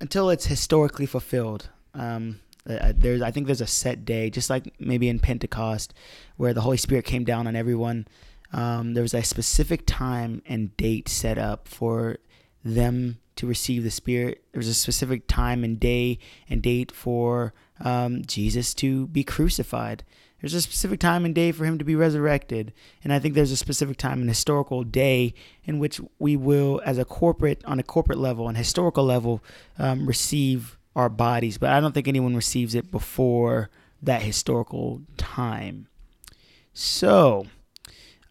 until 0.00 0.30
it's 0.30 0.46
historically 0.46 1.06
fulfilled. 1.06 1.70
Um, 1.94 2.40
uh, 2.68 2.92
there's, 2.94 3.22
I 3.22 3.30
think 3.30 3.46
there's 3.46 3.60
a 3.60 3.66
set 3.66 4.04
day, 4.04 4.30
just 4.30 4.50
like 4.50 4.74
maybe 4.78 5.08
in 5.08 5.18
Pentecost, 5.18 5.94
where 6.36 6.52
the 6.52 6.60
Holy 6.60 6.76
Spirit 6.76 7.04
came 7.04 7.24
down 7.24 7.46
on 7.46 7.56
everyone. 7.56 8.06
Um, 8.52 8.94
there 8.94 9.02
was 9.02 9.14
a 9.14 9.22
specific 9.22 9.84
time 9.86 10.42
and 10.46 10.76
date 10.76 11.08
set 11.08 11.38
up 11.38 11.68
for 11.68 12.18
them 12.64 13.18
to 13.36 13.46
receive 13.46 13.84
the 13.84 13.90
Spirit. 13.90 14.42
There 14.52 14.58
was 14.58 14.68
a 14.68 14.74
specific 14.74 15.26
time 15.26 15.64
and 15.64 15.78
day 15.78 16.18
and 16.48 16.62
date 16.62 16.92
for 16.92 17.54
um, 17.80 18.22
Jesus 18.24 18.74
to 18.74 19.06
be 19.06 19.24
crucified. 19.24 20.04
There's 20.40 20.54
a 20.54 20.62
specific 20.62 21.00
time 21.00 21.24
and 21.24 21.34
day 21.34 21.50
for 21.50 21.64
him 21.64 21.78
to 21.78 21.84
be 21.84 21.96
resurrected. 21.96 22.72
And 23.02 23.12
I 23.12 23.18
think 23.18 23.34
there's 23.34 23.50
a 23.50 23.56
specific 23.56 23.96
time 23.96 24.20
and 24.20 24.28
historical 24.28 24.84
day 24.84 25.34
in 25.64 25.78
which 25.78 26.00
we 26.18 26.36
will, 26.36 26.80
as 26.84 26.96
a 26.96 27.04
corporate, 27.04 27.64
on 27.64 27.80
a 27.80 27.82
corporate 27.82 28.18
level 28.18 28.48
and 28.48 28.56
historical 28.56 29.04
level, 29.04 29.42
um, 29.78 30.06
receive 30.06 30.78
our 30.94 31.08
bodies. 31.08 31.58
But 31.58 31.70
I 31.70 31.80
don't 31.80 31.92
think 31.92 32.06
anyone 32.06 32.36
receives 32.36 32.74
it 32.74 32.90
before 32.90 33.68
that 34.00 34.22
historical 34.22 35.02
time. 35.16 35.88
So, 36.72 37.46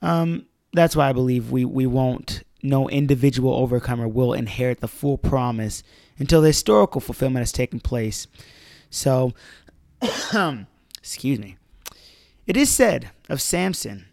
um, 0.01 0.45
that's 0.71 0.95
why 0.95 1.09
I 1.09 1.13
believe 1.13 1.51
we, 1.51 1.65
we 1.65 1.85
won't, 1.85 2.43
no 2.63 2.87
individual 2.89 3.53
overcomer 3.53 4.07
will 4.07 4.33
inherit 4.33 4.79
the 4.79 4.87
full 4.87 5.17
promise 5.17 5.83
until 6.19 6.41
the 6.41 6.47
historical 6.47 7.01
fulfillment 7.01 7.41
has 7.41 7.51
taken 7.51 7.81
place. 7.81 8.27
So, 8.89 9.33
excuse 11.01 11.39
me. 11.39 11.57
It 12.47 12.55
is 12.55 12.71
said 12.71 13.11
of 13.27 13.41
Samson 13.41 14.05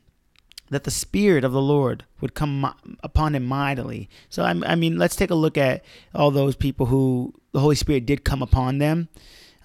that 0.69 0.83
the 0.83 0.91
Spirit 0.91 1.45
of 1.45 1.53
the 1.53 1.63
Lord 1.63 2.05
would 2.21 2.35
come 2.35 2.75
upon 3.01 3.37
him 3.37 3.45
mightily. 3.45 4.09
So, 4.29 4.43
I 4.43 4.75
mean, 4.75 4.99
let's 4.99 5.15
take 5.15 5.31
a 5.31 5.37
look 5.37 5.57
at 5.57 5.85
all 6.13 6.33
those 6.33 6.57
people 6.57 6.87
who 6.87 7.33
the 7.53 7.61
Holy 7.61 7.77
Spirit 7.77 8.07
did 8.07 8.25
come 8.25 8.43
upon 8.43 8.79
them. 8.79 9.09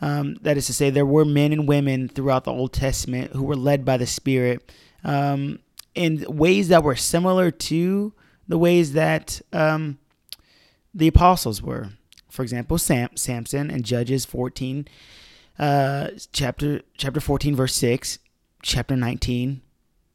Um, 0.01 0.35
that 0.41 0.55
is 0.55 0.67
to 0.67 0.73
say, 0.73 0.89
there 0.89 1.05
were 1.05 1.25
men 1.25 1.51
and 1.51 1.67
women 1.67 2.07
throughout 2.07 2.43
the 2.43 2.53
Old 2.53 2.71
Testament 2.71 3.31
who 3.31 3.43
were 3.43 3.55
led 3.55 3.83
by 3.83 3.97
the 3.97 4.05
Spirit 4.05 4.71
um, 5.03 5.59
in 5.95 6.23
ways 6.27 6.67
that 6.67 6.83
were 6.83 6.95
similar 6.95 7.49
to 7.51 8.13
the 8.47 8.57
ways 8.57 8.93
that 8.93 9.41
um, 9.51 9.97
the 10.93 11.07
apostles 11.07 11.61
were. 11.61 11.89
For 12.29 12.43
example, 12.43 12.77
Sam, 12.77 13.09
Samson 13.15 13.71
in 13.71 13.81
Judges 13.81 14.25
14, 14.25 14.87
uh, 15.57 16.09
chapter 16.31 16.81
chapter 16.97 17.19
14, 17.19 17.55
verse 17.55 17.75
6 17.75 18.19
chapter 18.61 18.95
19 18.95 19.61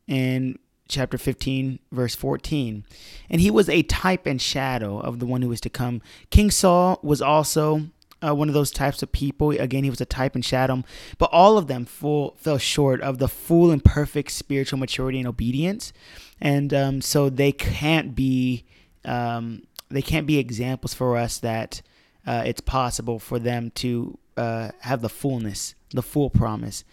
and 0.09 0.59
chapter 0.89 1.19
15, 1.19 1.79
verse 1.93 2.15
14. 2.15 2.85
And 3.31 3.41
he 3.41 3.51
was 3.51 3.69
a 3.69 3.83
type 3.83 4.27
and 4.27 4.41
shadow 4.41 4.99
of 4.99 5.19
the 5.19 5.27
one 5.27 5.43
who 5.43 5.49
was 5.49 5.61
to 5.63 5.71
come. 5.71 6.03
King 6.31 6.51
Saul 6.51 7.01
was 7.03 7.23
also 7.23 7.89
uh, 8.23 8.35
one 8.35 8.49
of 8.49 8.55
those 8.55 8.71
types 8.71 9.03
of 9.03 9.13
people. 9.13 9.51
Again, 9.51 9.85
he 9.85 9.91
was 9.91 10.01
a 10.01 10.07
type 10.07 10.35
and 10.35 10.45
shadow, 10.45 10.85
but 11.19 11.31
all 11.33 11.59
of 11.59 11.67
them 11.67 11.85
full, 11.85 12.35
fell 12.39 12.59
short 12.59 13.01
of 13.01 13.19
the 13.19 13.29
full 13.29 13.71
and 13.71 13.85
perfect 13.85 14.31
spiritual 14.31 14.79
maturity 14.79 15.19
and 15.19 15.29
obedience. 15.29 15.93
And 16.41 16.73
um, 16.73 17.01
so 17.01 17.29
they 17.29 17.53
can't 17.53 18.15
be. 18.15 18.65
Um, 19.05 19.65
they 19.91 20.01
can't 20.01 20.27
be 20.27 20.39
examples 20.39 20.95
for 20.95 21.17
us 21.17 21.39
that 21.39 21.83
uh, 22.27 22.43
it's 22.47 22.63
possible 22.63 23.19
for 23.19 23.39
them 23.39 23.71
to 23.77 24.19
uh, 24.37 24.71
have 24.81 25.03
the 25.03 25.11
fullness, 25.11 25.75
the 25.91 26.03
full 26.03 26.31
promise. 26.31 26.85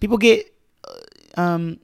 People 0.00 0.16
get 0.16 0.52
um, 1.36 1.78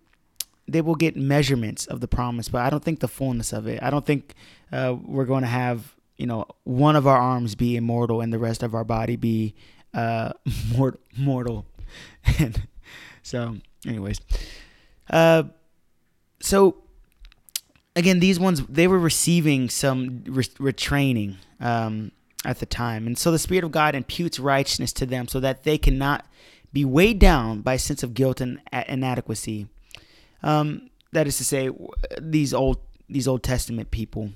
they 0.69 0.81
will 0.81 0.95
get 0.95 1.17
measurements 1.17 1.87
of 1.87 2.01
the 2.01 2.09
promise, 2.09 2.49
but 2.49 2.63
I 2.63 2.71
don't 2.71 2.83
think 2.83 3.01
the 3.01 3.09
fullness 3.09 3.53
of 3.53 3.67
it. 3.67 3.83
I 3.83 3.91
don't 3.91 4.05
think 4.05 4.35
uh, 4.73 4.97
we're 5.05 5.25
going 5.25 5.43
to 5.43 5.49
have 5.49 5.95
you 6.17 6.27
know 6.27 6.47
one 6.65 6.97
of 6.97 7.07
our 7.07 7.19
arms 7.19 7.55
be 7.55 7.77
immortal 7.77 8.21
and 8.21 8.33
the 8.33 8.39
rest 8.39 8.63
of 8.63 8.75
our 8.75 8.85
body 8.85 9.17
be 9.17 9.55
uh, 9.95 10.33
mort- 10.77 11.01
mortal. 11.17 11.67
and 12.39 12.67
so, 13.23 13.57
anyways, 13.87 14.21
uh, 15.11 15.45
so 16.41 16.77
again, 17.95 18.21
these 18.21 18.39
ones 18.39 18.65
they 18.67 18.89
were 18.89 18.99
receiving 18.99 19.69
some 19.69 20.25
re- 20.27 20.45
retraining 20.45 21.37
um, 21.61 22.13
at 22.45 22.59
the 22.59 22.67
time, 22.67 23.07
and 23.07 23.17
so 23.17 23.31
the 23.31 23.39
Spirit 23.39 23.65
of 23.65 23.71
God 23.71 23.95
imputes 23.95 24.39
righteousness 24.39 24.93
to 24.95 25.07
them, 25.07 25.29
so 25.29 25.41
that 25.41 25.63
they 25.65 25.79
cannot 25.79 26.27
be 26.77 26.85
weighed 26.85 27.19
down 27.19 27.63
by 27.63 27.73
a 27.73 27.79
sense 27.79 28.03
of 28.03 28.13
guilt 28.13 28.39
and 28.39 28.61
inadequacy. 28.87 29.67
Um, 30.43 30.91
that 31.11 31.27
is 31.27 31.39
to 31.39 31.45
say, 31.45 31.71
these 32.21 32.53
old 32.53 32.77
these 33.09 33.27
Old 33.27 33.43
Testament 33.43 33.91
people, 33.91 34.33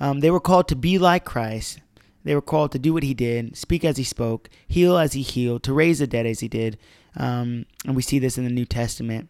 um, 0.00 0.20
they 0.20 0.30
were 0.30 0.40
called 0.40 0.68
to 0.68 0.76
be 0.76 0.96
like 0.96 1.26
Christ. 1.26 1.80
They 2.24 2.34
were 2.34 2.40
called 2.40 2.72
to 2.72 2.78
do 2.78 2.94
what 2.94 3.02
He 3.02 3.12
did, 3.12 3.58
speak 3.58 3.84
as 3.84 3.98
He 3.98 4.04
spoke, 4.04 4.48
heal 4.66 4.96
as 4.96 5.12
He 5.12 5.20
healed, 5.20 5.64
to 5.64 5.74
raise 5.74 5.98
the 5.98 6.06
dead 6.06 6.24
as 6.24 6.40
He 6.40 6.48
did. 6.48 6.78
Um, 7.14 7.66
and 7.84 7.94
we 7.94 8.00
see 8.00 8.18
this 8.18 8.38
in 8.38 8.44
the 8.44 8.50
New 8.58 8.64
Testament. 8.64 9.28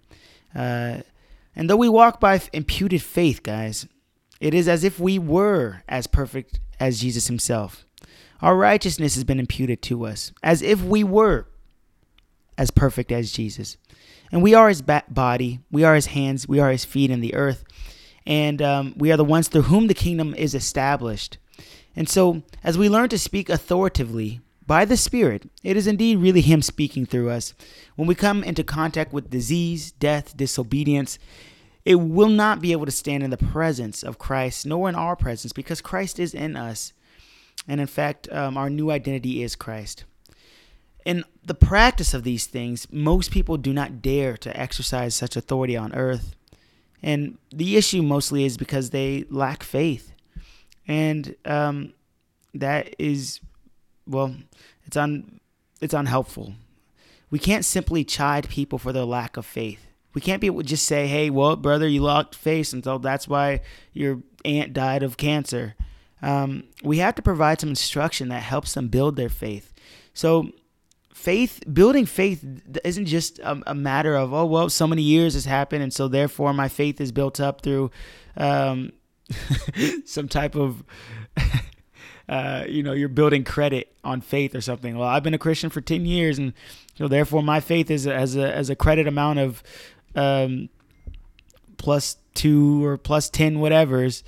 Uh, 0.55 0.99
and 1.57 1.69
though 1.69 1.83
we 1.85 1.89
walk 1.89 2.21
by 2.21 2.41
imputed 2.53 3.03
faith, 3.03 3.43
guys, 3.43 3.89
it 4.41 4.55
is 4.55 4.69
as 4.69 4.85
if 4.85 5.01
we 5.01 5.19
were 5.19 5.83
as 5.89 6.07
perfect 6.07 6.61
as 6.79 7.01
Jesus 7.01 7.27
Himself. 7.27 7.85
Our 8.41 8.57
righteousness 8.57 9.17
has 9.17 9.25
been 9.25 9.41
imputed 9.41 9.83
to 9.83 10.07
us, 10.07 10.31
as 10.45 10.63
if 10.63 10.81
we 10.81 11.03
were 11.03 11.49
as 12.57 12.71
perfect 12.71 13.13
as 13.13 13.33
Jesus. 13.33 13.77
And 14.31 14.43
we 14.43 14.55
are 14.55 14.69
his 14.69 14.83
body, 14.83 15.61
we 15.71 15.85
are 15.85 15.95
his 15.95 16.07
hands, 16.07 16.49
we 16.49 16.59
are 16.59 16.71
his 16.71 16.85
feet 16.85 17.11
in 17.11 17.21
the 17.21 17.35
earth, 17.35 17.65
and 18.27 18.63
um, 18.63 18.95
we 18.97 19.13
are 19.13 19.17
the 19.17 19.25
ones 19.25 19.49
through 19.49 19.63
whom 19.63 19.89
the 19.89 19.95
kingdom 19.95 20.35
is 20.35 20.55
established. 20.55 21.39
And 21.95 22.09
so, 22.09 22.43
as 22.65 22.79
we 22.79 22.89
learn 22.89 23.11
to 23.11 23.19
speak 23.19 23.51
authoritatively 23.51 24.41
by 24.67 24.85
the 24.85 24.97
Spirit, 24.97 25.51
it 25.63 25.77
is 25.77 25.87
indeed 25.87 26.19
really 26.19 26.41
Him 26.41 26.63
speaking 26.63 27.05
through 27.05 27.31
us. 27.31 27.53
When 27.97 28.09
we 28.09 28.15
come 28.15 28.43
into 28.43 28.65
contact 28.65 29.13
with 29.13 29.29
disease, 29.29 29.93
death, 29.93 30.35
disobedience, 30.37 31.19
it 31.85 31.97
will 31.97 32.29
not 32.29 32.61
be 32.61 32.73
able 32.73 32.87
to 32.87 32.93
stand 32.93 33.23
in 33.23 33.31
the 33.31 33.37
presence 33.37 34.03
of 34.03 34.19
Christ, 34.19 34.65
nor 34.65 34.89
in 34.89 34.95
our 34.95 35.17
presence, 35.17 35.53
because 35.53 35.81
Christ 35.81 36.19
is 36.19 36.33
in 36.33 36.57
us. 36.57 36.93
And 37.69 37.81
in 37.81 37.87
fact, 37.87 38.31
um, 38.33 38.57
our 38.57 38.71
new 38.71 38.91
identity 38.91 39.43
is 39.43 39.57
Christ. 39.57 40.05
In 41.05 41.25
the 41.45 41.55
practice 41.55 42.15
of 42.15 42.23
these 42.23 42.47
things, 42.47 42.87
most 42.91 43.31
people 43.31 43.57
do 43.57 43.73
not 43.73 44.03
dare 44.03 44.37
to 44.39 44.57
exercise 44.59 45.15
such 45.15 45.37
authority 45.37 45.77
on 45.77 45.93
earth. 45.95 46.35
And 47.03 47.39
the 47.53 47.77
issue 47.77 48.03
mostly 48.03 48.45
is 48.45 48.57
because 48.57 48.91
they 48.91 49.25
lack 49.29 49.63
faith. 49.63 50.13
and 50.87 51.35
um, 51.45 51.95
that 52.55 52.95
is 52.99 53.41
well, 54.07 54.35
it's 54.85 54.97
un 54.97 55.41
it's 55.81 55.95
unhelpful. 55.95 56.55
We 57.31 57.39
can't 57.39 57.65
simply 57.65 58.05
chide 58.05 58.49
people 58.49 58.79
for 58.79 58.93
their 58.93 59.05
lack 59.05 59.37
of 59.37 59.47
faith. 59.47 59.87
We 60.15 60.21
can't 60.21 60.41
be 60.41 60.51
just 60.63 60.85
say, 60.87 61.07
"Hey, 61.07 61.31
well, 61.31 61.57
brother, 61.57 61.89
you 61.89 62.03
lost 62.03 62.35
faith, 62.35 62.73
and 62.73 62.85
so 62.85 62.99
that's 62.99 63.27
why 63.27 63.63
your 63.93 64.23
aunt 64.45 64.73
died 64.73 65.03
of 65.03 65.17
cancer." 65.17 65.75
Um, 66.21 66.65
we 66.85 66.99
have 66.99 67.17
to 67.17 67.23
provide 67.23 67.61
some 67.61 67.71
instruction 67.71 68.29
that 68.29 68.43
helps 68.43 68.75
them 68.75 68.89
build 68.89 69.17
their 69.17 69.29
faith. 69.29 69.73
So, 70.15 70.53
faith, 71.15 71.63
building 71.73 72.07
faith, 72.07 72.45
isn't 72.85 73.07
just 73.07 73.39
a, 73.41 73.61
a, 73.67 73.75
matter 73.75 74.15
of, 74.15 74.33
oh, 74.33 74.45
well, 74.47 74.69
so 74.69 74.87
many 74.87 75.03
years 75.03 75.35
has 75.35 75.45
happened, 75.45 75.83
and 75.83 75.93
so 75.93 76.09
therefore 76.09 76.53
my 76.53 76.69
faith 76.69 77.01
is 77.01 77.13
built 77.13 77.41
up 77.41 77.63
through 77.63 77.91
um, 78.37 78.93
some 80.05 80.29
type 80.29 80.55
of. 80.55 80.83
Uh, 82.29 82.65
you 82.69 82.83
know, 82.85 82.93
you're 82.93 83.11
building 83.11 83.43
credit 83.45 83.95
on 84.05 84.21
faith 84.21 84.55
or 84.55 84.61
something. 84.61 84.97
Well, 84.97 85.09
I've 85.09 85.25
been 85.25 85.35
a 85.35 85.39
Christian 85.39 85.69
for 85.69 85.81
10 85.81 86.07
years, 86.07 86.39
and 86.39 86.55
so 86.95 87.09
therefore 87.09 87.43
my 87.43 87.61
faith 87.61 87.91
is 87.91 88.07
as 88.07 88.37
a, 88.37 88.55
as 88.55 88.71
a 88.71 88.77
credit 88.77 89.07
amount 89.09 89.41
of 89.41 89.63
um, 90.15 90.71
plus 91.77 92.17
two 92.33 92.87
or 92.87 92.97
plus 92.97 93.29
10 93.29 93.59
whatever's. 93.59 94.23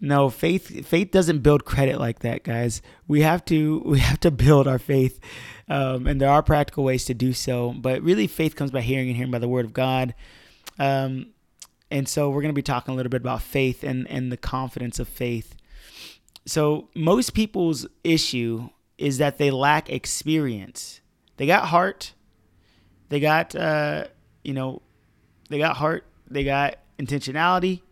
No, 0.00 0.30
faith 0.30 0.86
faith 0.86 1.10
doesn't 1.10 1.40
build 1.40 1.64
credit 1.64 1.98
like 1.98 2.20
that, 2.20 2.42
guys. 2.42 2.80
We 3.06 3.20
have 3.20 3.44
to 3.46 3.82
we 3.84 3.98
have 4.00 4.20
to 4.20 4.30
build 4.30 4.66
our 4.66 4.78
faith, 4.78 5.20
um, 5.68 6.06
and 6.06 6.20
there 6.20 6.30
are 6.30 6.42
practical 6.42 6.84
ways 6.84 7.04
to 7.06 7.14
do 7.14 7.32
so. 7.32 7.74
But 7.76 8.02
really, 8.02 8.26
faith 8.26 8.56
comes 8.56 8.70
by 8.70 8.80
hearing 8.80 9.08
and 9.08 9.16
hearing 9.16 9.30
by 9.30 9.38
the 9.38 9.48
word 9.48 9.64
of 9.64 9.72
God. 9.72 10.14
Um, 10.78 11.26
and 11.90 12.08
so 12.08 12.30
we're 12.30 12.40
going 12.40 12.54
to 12.54 12.58
be 12.58 12.62
talking 12.62 12.92
a 12.92 12.96
little 12.96 13.10
bit 13.10 13.20
about 13.20 13.42
faith 13.42 13.82
and 13.84 14.08
and 14.10 14.32
the 14.32 14.36
confidence 14.36 14.98
of 14.98 15.08
faith. 15.08 15.54
So 16.46 16.88
most 16.94 17.34
people's 17.34 17.86
issue 18.02 18.70
is 18.96 19.18
that 19.18 19.38
they 19.38 19.50
lack 19.50 19.90
experience. 19.90 21.00
They 21.36 21.46
got 21.46 21.66
heart, 21.66 22.14
they 23.08 23.20
got 23.20 23.54
uh, 23.54 24.06
you 24.42 24.54
know, 24.54 24.82
they 25.50 25.58
got 25.58 25.76
heart, 25.76 26.06
they 26.30 26.44
got 26.44 26.78
intentionality. 26.98 27.82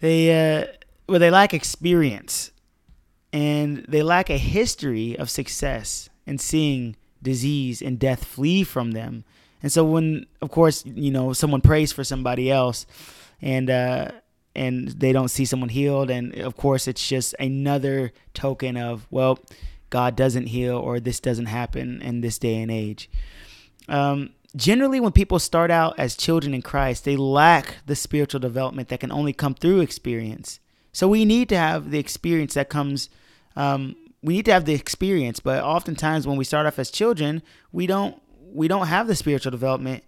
They 0.00 0.60
uh, 0.60 0.66
well, 1.06 1.18
they 1.18 1.30
lack 1.30 1.52
experience 1.52 2.50
and 3.32 3.84
they 3.88 4.02
lack 4.02 4.30
a 4.30 4.38
history 4.38 5.18
of 5.18 5.28
success 5.28 6.08
and 6.26 6.40
seeing 6.40 6.96
disease 7.22 7.82
and 7.82 7.98
death 7.98 8.24
flee 8.24 8.62
from 8.62 8.92
them. 8.92 9.24
And 9.62 9.72
so 9.72 9.84
when 9.84 10.26
of 10.40 10.50
course, 10.50 10.84
you 10.86 11.10
know, 11.10 11.32
someone 11.32 11.60
prays 11.60 11.92
for 11.92 12.04
somebody 12.04 12.50
else 12.50 12.86
and 13.42 13.68
uh 13.68 14.12
and 14.54 14.88
they 14.88 15.12
don't 15.12 15.28
see 15.28 15.44
someone 15.44 15.70
healed 15.70 16.10
and 16.10 16.32
of 16.36 16.56
course 16.56 16.86
it's 16.86 17.06
just 17.06 17.34
another 17.40 18.12
token 18.34 18.76
of 18.76 19.06
well, 19.10 19.38
God 19.90 20.16
doesn't 20.16 20.46
heal 20.46 20.76
or 20.76 21.00
this 21.00 21.20
doesn't 21.20 21.46
happen 21.46 22.00
in 22.02 22.20
this 22.20 22.38
day 22.38 22.62
and 22.62 22.70
age. 22.70 23.10
Um 23.88 24.30
generally 24.54 25.00
when 25.00 25.12
people 25.12 25.38
start 25.38 25.70
out 25.70 25.98
as 25.98 26.16
children 26.16 26.54
in 26.54 26.62
Christ, 26.62 27.04
they 27.04 27.16
lack 27.16 27.78
the 27.86 27.96
spiritual 27.96 28.40
development 28.40 28.88
that 28.88 29.00
can 29.00 29.10
only 29.10 29.32
come 29.32 29.54
through 29.54 29.80
experience. 29.80 30.60
So 30.94 31.08
we 31.08 31.24
need 31.24 31.50
to 31.50 31.56
have 31.58 31.90
the 31.90 31.98
experience 31.98 32.54
that 32.54 32.70
comes. 32.70 33.10
Um, 33.56 33.96
we 34.22 34.34
need 34.34 34.46
to 34.46 34.52
have 34.52 34.64
the 34.64 34.72
experience, 34.72 35.40
but 35.40 35.62
oftentimes 35.62 36.26
when 36.26 36.38
we 36.38 36.44
start 36.44 36.64
off 36.64 36.78
as 36.78 36.90
children, 36.90 37.42
we 37.72 37.86
don't 37.86 38.18
we 38.52 38.68
don't 38.68 38.86
have 38.86 39.08
the 39.08 39.16
spiritual 39.16 39.50
development 39.50 40.04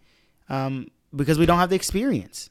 um, 0.49 0.87
because 1.14 1.38
we 1.38 1.45
don't 1.45 1.59
have 1.59 1.71
the 1.71 1.76
experience. 1.76 2.50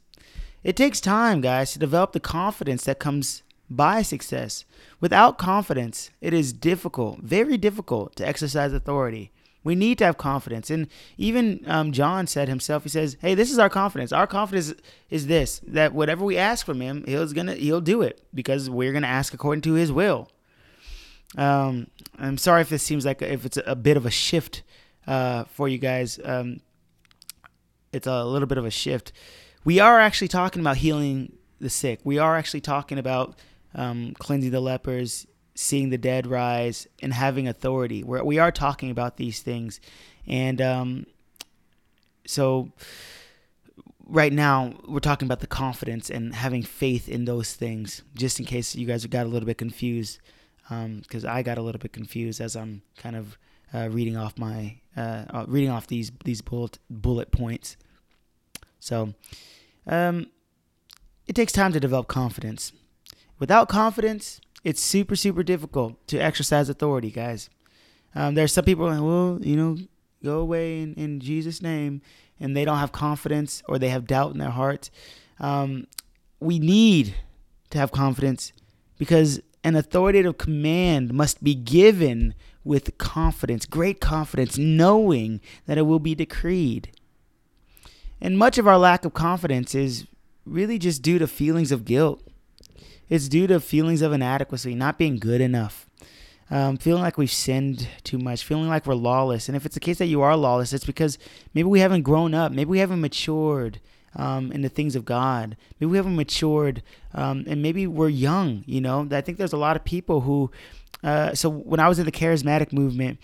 It 0.64 0.76
takes 0.76 1.00
time, 1.00 1.42
guys, 1.42 1.72
to 1.74 1.80
develop 1.80 2.12
the 2.12 2.20
confidence 2.20 2.84
that 2.84 3.00
comes 3.00 3.42
by 3.70 4.02
success. 4.02 4.66
Without 5.00 5.38
confidence, 5.38 6.12
it 6.22 6.34
is 6.34 6.52
difficult, 6.52 7.20
very 7.20 7.58
difficult, 7.58 8.16
to 8.18 8.28
exercise 8.28 8.74
authority. 8.74 9.32
We 9.66 9.76
need 9.76 9.98
to 9.98 10.06
have 10.06 10.18
confidence. 10.18 10.70
And 10.70 10.88
even 11.18 11.60
um, 11.66 11.92
John 11.92 12.28
said 12.28 12.48
himself, 12.48 12.84
he 12.84 12.90
says, 12.90 13.18
Hey, 13.20 13.36
this 13.36 13.52
is 13.52 13.60
our 13.60 13.70
confidence. 13.70 14.14
Our 14.14 14.28
confidence 14.28 14.74
is 15.10 15.28
this 15.28 15.60
that 15.68 15.94
whatever 15.94 16.24
we 16.24 16.38
ask 16.38 16.66
from 16.66 16.80
him, 16.80 17.04
he's 17.06 17.34
gonna 17.34 17.56
he'll 17.56 17.82
do 17.82 18.02
it 18.02 18.26
because 18.34 18.70
we're 18.70 18.94
gonna 18.94 19.08
ask 19.08 19.34
according 19.34 19.64
to 19.64 19.74
his 19.74 19.92
will. 19.92 20.30
Um, 21.36 21.88
I'm 22.18 22.38
sorry 22.38 22.62
if 22.62 22.70
this 22.70 22.84
seems 22.84 23.06
like 23.06 23.22
if 23.22 23.46
it's 23.46 23.58
a 23.66 23.76
bit 23.76 23.98
of 23.98 24.06
a 24.06 24.12
shift 24.12 24.62
uh, 25.08 25.46
for 25.46 25.68
you 25.68 25.80
guys. 25.80 26.20
Um, 26.24 26.62
it's 27.92 28.08
a 28.08 28.24
little 28.24 28.48
bit 28.48 28.58
of 28.58 28.66
a 28.66 28.72
shift. 28.72 29.12
We 29.64 29.80
are 29.80 30.00
actually 30.00 30.28
talking 30.28 30.62
about 30.62 30.78
healing 30.78 31.38
the 31.60 31.70
sick. 31.70 32.02
We 32.04 32.20
are 32.20 32.38
actually 32.38 32.62
talking 32.62 33.00
about 33.00 33.36
um, 33.74 34.14
cleansing 34.20 34.52
the 34.52 34.60
lepers, 34.60 35.26
seeing 35.56 35.90
the 35.90 35.98
dead 35.98 36.28
rise 36.28 36.88
and 37.02 37.14
having 37.14 37.48
authority. 37.48 38.04
We're, 38.04 38.24
we 38.24 38.38
are 38.38 38.52
talking 38.52 38.92
about 38.92 39.18
these 39.18 39.42
things. 39.42 39.80
And 40.28 40.62
um, 40.62 41.06
so 42.28 42.72
right 44.06 44.34
now 44.34 44.74
we're 44.88 45.00
talking 45.00 45.26
about 45.26 45.40
the 45.40 45.48
confidence 45.48 46.10
and 46.10 46.36
having 46.36 46.62
faith 46.62 47.08
in 47.08 47.26
those 47.26 47.54
things, 47.54 48.04
just 48.14 48.40
in 48.40 48.46
case 48.46 48.76
you 48.76 48.86
guys 48.86 49.06
got 49.06 49.26
a 49.26 49.30
little 49.30 49.48
bit 49.48 49.58
confused. 49.58 50.20
Because 50.68 51.26
um, 51.26 51.32
I 51.32 51.42
got 51.42 51.58
a 51.58 51.62
little 51.62 51.80
bit 51.80 51.94
confused 51.94 52.42
as 52.42 52.56
I'm 52.56 52.82
kind 52.98 53.16
of 53.16 53.38
uh, 53.74 53.90
reading 53.90 54.18
off 54.18 54.38
my 54.38 54.78
uh, 54.98 55.26
uh, 55.30 55.46
reading 55.48 55.70
off 55.70 55.86
these 55.86 56.12
these 56.24 56.42
bullet 56.42 56.80
bullet 56.90 57.32
points. 57.32 57.78
So, 58.80 59.14
um, 59.86 60.28
it 61.28 61.36
takes 61.36 61.52
time 61.52 61.72
to 61.74 61.80
develop 61.80 62.08
confidence. 62.08 62.72
Without 63.38 63.70
confidence, 63.70 64.42
it's 64.66 64.82
super, 64.82 65.16
super 65.16 65.44
difficult 65.44 66.06
to 66.08 66.18
exercise 66.18 66.68
authority, 66.70 67.12
guys. 67.12 67.52
Um, 68.16 68.34
there's 68.34 68.52
some 68.52 68.66
people 68.66 68.88
like, 68.88 69.00
well, 69.00 69.38
you 69.42 69.56
know, 69.56 69.78
go 70.24 70.40
away 70.40 70.82
in, 70.82 70.96
in 70.96 71.20
Jesus' 71.20 71.62
name, 71.62 72.02
and 72.40 72.58
they 72.58 72.66
don't 72.66 72.80
have 72.80 72.92
confidence 72.92 73.62
or 73.70 73.78
they 73.78 73.90
have 73.90 74.08
doubt 74.08 74.32
in 74.32 74.40
their 74.40 74.50
heart. 74.50 74.90
Um, 75.40 75.86
we 76.40 76.58
need 76.58 77.14
to 77.70 77.78
have 77.78 77.92
confidence 77.92 78.54
because 78.98 79.40
an 79.64 79.76
authoritative 79.76 80.40
command 80.40 81.14
must 81.14 81.44
be 81.44 81.54
given 81.54 82.34
with 82.64 82.98
confidence, 82.98 83.68
great 83.68 84.02
confidence, 84.02 84.58
knowing 84.58 85.42
that 85.68 85.78
it 85.78 85.84
will 85.84 86.00
be 86.00 86.16
decreed. 86.16 86.90
And 88.20 88.40
much 88.40 88.58
of 88.58 88.68
our 88.68 88.80
lack 88.80 89.06
of 89.06 89.14
confidence 89.14 89.76
is 89.76 90.08
really 90.44 90.80
just 90.80 91.04
due 91.04 91.20
to 91.20 91.28
feelings 91.28 91.72
of 91.72 91.86
guilt 91.86 92.24
it's 93.10 93.30
due 93.30 93.48
to 93.48 93.60
feelings 93.60 94.02
of 94.02 94.14
inadequacy, 94.14 94.76
not 94.76 94.98
being 94.98 95.18
good 95.18 95.42
enough, 95.42 95.88
um, 96.50 96.78
feeling 96.78 97.02
like 97.02 97.18
we've 97.18 97.32
sinned 97.32 97.88
too 98.04 98.18
much, 98.18 98.44
feeling 98.44 98.68
like 98.68 98.86
we're 98.86 98.96
lawless. 98.96 99.48
And 99.48 99.56
if 99.56 99.66
it's 99.66 99.76
the 99.76 99.80
case 99.80 99.98
that 99.98 100.08
you 100.08 100.22
are 100.22 100.36
lawless, 100.36 100.74
it's 100.74 100.86
because 100.86 101.18
maybe 101.54 101.68
we 101.68 101.80
haven't 101.80 102.04
grown 102.04 102.34
up, 102.34 102.52
maybe 102.52 102.70
we 102.70 102.80
haven't 102.80 103.02
matured 103.02 103.80
um, 104.16 104.52
in 104.52 104.62
the 104.62 104.70
things 104.70 104.96
of 104.96 105.06
God, 105.06 105.58
maybe 105.80 105.92
we 105.92 105.98
haven't 105.98 106.16
matured, 106.16 106.82
um, 107.14 107.44
and 107.48 107.62
maybe 107.62 107.86
we're 107.88 108.10
young. 108.10 108.64
You 108.66 108.82
know, 108.82 109.08
I 109.12 109.22
think 109.22 109.38
there's 109.38 109.54
a 109.54 109.58
lot 109.58 109.76
of 109.76 109.84
people 109.84 110.22
who. 110.22 110.52
Uh, 111.04 111.36
so 111.36 111.50
when 111.50 111.80
I 111.80 111.88
was 111.88 112.00
in 112.00 112.06
the 112.06 112.12
charismatic 112.12 112.74
movement, 112.74 113.20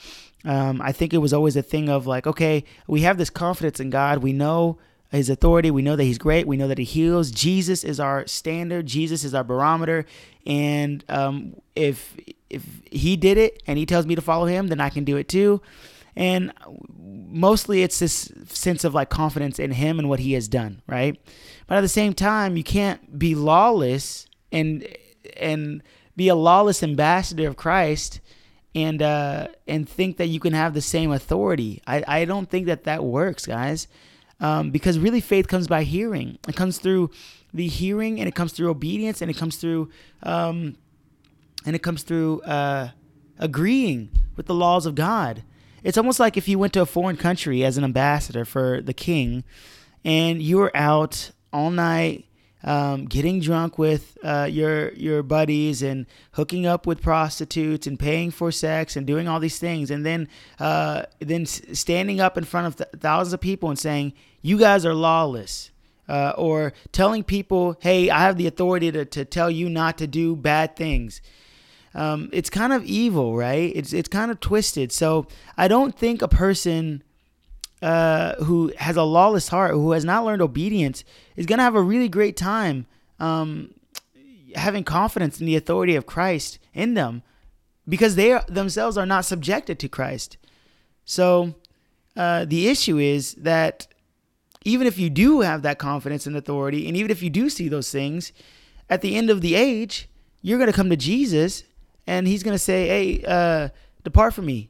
um, 0.45 0.81
I 0.81 0.91
think 0.91 1.13
it 1.13 1.17
was 1.19 1.33
always 1.33 1.55
a 1.55 1.61
thing 1.61 1.89
of 1.89 2.05
like, 2.05 2.27
okay, 2.27 2.63
we 2.85 3.01
have 3.01 3.17
this 3.17 3.29
confidence 3.29 3.79
in 3.79 3.89
God. 3.89 4.19
We 4.19 4.33
know 4.33 4.77
his 5.11 5.29
authority. 5.29 5.69
We 5.71 5.81
know 5.81 5.95
that 5.95 6.03
he's 6.03 6.17
great. 6.17 6.47
We 6.47 6.57
know 6.57 6.67
that 6.67 6.77
he 6.77 6.83
heals. 6.83 7.31
Jesus 7.31 7.83
is 7.83 7.99
our 7.99 8.25
standard. 8.27 8.85
Jesus 8.85 9.23
is 9.23 9.33
our 9.33 9.43
barometer. 9.43 10.05
And 10.45 11.03
um, 11.09 11.55
if 11.75 12.15
if 12.49 12.65
he 12.89 13.15
did 13.17 13.37
it 13.37 13.61
and 13.67 13.77
he 13.77 13.85
tells 13.85 14.05
me 14.05 14.15
to 14.15 14.21
follow 14.21 14.45
him, 14.45 14.67
then 14.67 14.79
I 14.79 14.89
can 14.89 15.03
do 15.03 15.17
it 15.17 15.27
too. 15.27 15.61
And 16.15 16.53
mostly 16.97 17.83
it's 17.83 17.99
this 17.99 18.31
sense 18.47 18.83
of 18.83 18.93
like 18.93 19.09
confidence 19.09 19.59
in 19.59 19.71
him 19.71 19.99
and 19.99 20.09
what 20.09 20.19
he 20.19 20.33
has 20.33 20.47
done, 20.47 20.81
right? 20.87 21.19
But 21.67 21.77
at 21.77 21.81
the 21.81 21.87
same 21.87 22.13
time, 22.13 22.57
you 22.57 22.63
can't 22.63 23.17
be 23.19 23.35
lawless 23.35 24.27
and 24.51 24.87
and 25.37 25.83
be 26.15 26.27
a 26.29 26.35
lawless 26.35 26.83
ambassador 26.83 27.47
of 27.47 27.57
Christ 27.57 28.21
and 28.73 29.01
uh, 29.01 29.49
and 29.67 29.87
think 29.87 30.15
that 30.17 30.27
you 30.27 30.39
can 30.39 30.53
have 30.53 30.73
the 30.73 30.81
same 30.81 31.11
authority. 31.11 31.81
I, 31.85 32.03
I 32.07 32.25
don't 32.25 32.49
think 32.49 32.67
that 32.67 32.85
that 32.85 33.03
works, 33.03 33.45
guys 33.45 33.89
um, 34.41 34.71
because 34.71 34.99
really 34.99 35.21
faith 35.21 35.47
comes 35.47 35.67
by 35.67 35.83
hearing. 35.83 36.37
It 36.47 36.55
comes 36.55 36.79
through 36.79 37.11
the 37.53 37.67
hearing, 37.67 38.19
and 38.19 38.27
it 38.27 38.35
comes 38.35 38.51
through 38.51 38.69
obedience, 38.69 39.21
and 39.21 39.31
it 39.31 39.37
comes 39.37 39.55
through 39.55 39.89
um, 40.23 40.75
and 41.65 41.75
it 41.75 41.83
comes 41.83 42.03
through 42.03 42.41
uh, 42.41 42.89
agreeing 43.37 44.09
with 44.35 44.47
the 44.47 44.53
laws 44.55 44.85
of 44.85 44.95
God. 44.95 45.43
It's 45.83 45.97
almost 45.97 46.19
like 46.19 46.37
if 46.37 46.47
you 46.47 46.59
went 46.59 46.73
to 46.73 46.81
a 46.81 46.85
foreign 46.85 47.17
country 47.17 47.63
as 47.63 47.77
an 47.77 47.83
ambassador 47.83 48.43
for 48.43 48.81
the 48.81 48.93
king, 48.93 49.43
and 50.03 50.41
you 50.41 50.57
were 50.57 50.75
out 50.75 51.31
all 51.53 51.71
night 51.71 52.25
um, 52.63 53.05
getting 53.05 53.39
drunk 53.39 53.77
with 53.77 54.17
uh, 54.23 54.47
your 54.49 54.93
your 54.93 55.23
buddies 55.23 55.81
and 55.81 56.05
hooking 56.33 56.65
up 56.65 56.85
with 56.85 57.01
prostitutes 57.01 57.87
and 57.87 57.97
paying 57.99 58.31
for 58.31 58.51
sex 58.51 58.95
and 58.95 59.07
doing 59.07 59.27
all 59.27 59.39
these 59.39 59.59
things, 59.59 59.91
and 59.91 60.05
then 60.05 60.27
uh, 60.59 61.03
then 61.19 61.45
standing 61.45 62.19
up 62.19 62.37
in 62.37 62.43
front 62.43 62.67
of 62.67 62.75
th- 62.77 62.89
thousands 62.99 63.33
of 63.33 63.41
people 63.41 63.69
and 63.69 63.79
saying, 63.79 64.13
"You 64.41 64.57
guys 64.57 64.85
are 64.85 64.93
lawless. 64.93 65.71
uh, 66.09 66.33
or 66.37 66.73
telling 66.91 67.23
people, 67.23 67.77
hey, 67.79 68.09
I 68.09 68.19
have 68.23 68.35
the 68.35 68.45
authority 68.47 68.91
to, 68.91 69.05
to 69.05 69.23
tell 69.23 69.49
you 69.49 69.69
not 69.69 69.97
to 69.99 70.07
do 70.07 70.35
bad 70.35 70.75
things. 70.75 71.21
Um, 71.95 72.29
it's 72.33 72.49
kind 72.49 72.73
of 72.73 72.83
evil, 72.83 73.37
right? 73.37 73.71
It's, 73.73 73.93
it's 73.93 74.09
kind 74.09 74.29
of 74.29 74.39
twisted. 74.41 74.91
So 74.91 75.27
I 75.57 75.69
don't 75.69 75.95
think 75.97 76.21
a 76.21 76.27
person 76.27 77.01
uh, 77.81 78.35
who 78.43 78.71
has 78.77 78.95
a 78.95 79.03
lawless 79.03 79.47
heart, 79.47 79.71
who 79.71 79.91
has 79.91 80.05
not 80.05 80.23
learned 80.23 80.41
obedience, 80.41 81.03
is 81.35 81.45
going 81.45 81.57
to 81.57 81.63
have 81.63 81.75
a 81.75 81.81
really 81.81 82.09
great 82.09 82.37
time 82.37 82.85
um, 83.19 83.73
having 84.55 84.83
confidence 84.83 85.39
in 85.39 85.45
the 85.45 85.55
authority 85.55 85.95
of 85.95 86.05
Christ 86.05 86.59
in 86.73 86.93
them 86.93 87.23
because 87.87 88.15
they 88.15 88.33
are, 88.33 88.43
themselves 88.47 88.97
are 88.97 89.05
not 89.05 89.25
subjected 89.25 89.79
to 89.79 89.87
Christ. 89.87 90.37
So 91.05 91.55
uh, 92.15 92.45
the 92.45 92.67
issue 92.67 92.97
is 92.97 93.33
that 93.35 93.87
even 94.63 94.85
if 94.85 94.99
you 94.99 95.09
do 95.09 95.41
have 95.41 95.63
that 95.63 95.79
confidence 95.79 96.27
and 96.27 96.35
authority, 96.35 96.87
and 96.87 96.95
even 96.95 97.11
if 97.11 97.23
you 97.23 97.29
do 97.29 97.49
see 97.49 97.67
those 97.67 97.91
things, 97.91 98.31
at 98.89 99.01
the 99.01 99.15
end 99.15 99.29
of 99.29 99.41
the 99.41 99.55
age, 99.55 100.07
you're 100.41 100.57
going 100.57 100.69
to 100.69 100.75
come 100.75 100.89
to 100.89 100.97
Jesus 100.97 101.63
and 102.05 102.27
he's 102.27 102.43
going 102.43 102.53
to 102.53 102.59
say, 102.59 102.87
Hey, 102.87 103.23
uh, 103.25 103.69
depart 104.03 104.33
from 104.33 104.45
me. 104.45 104.69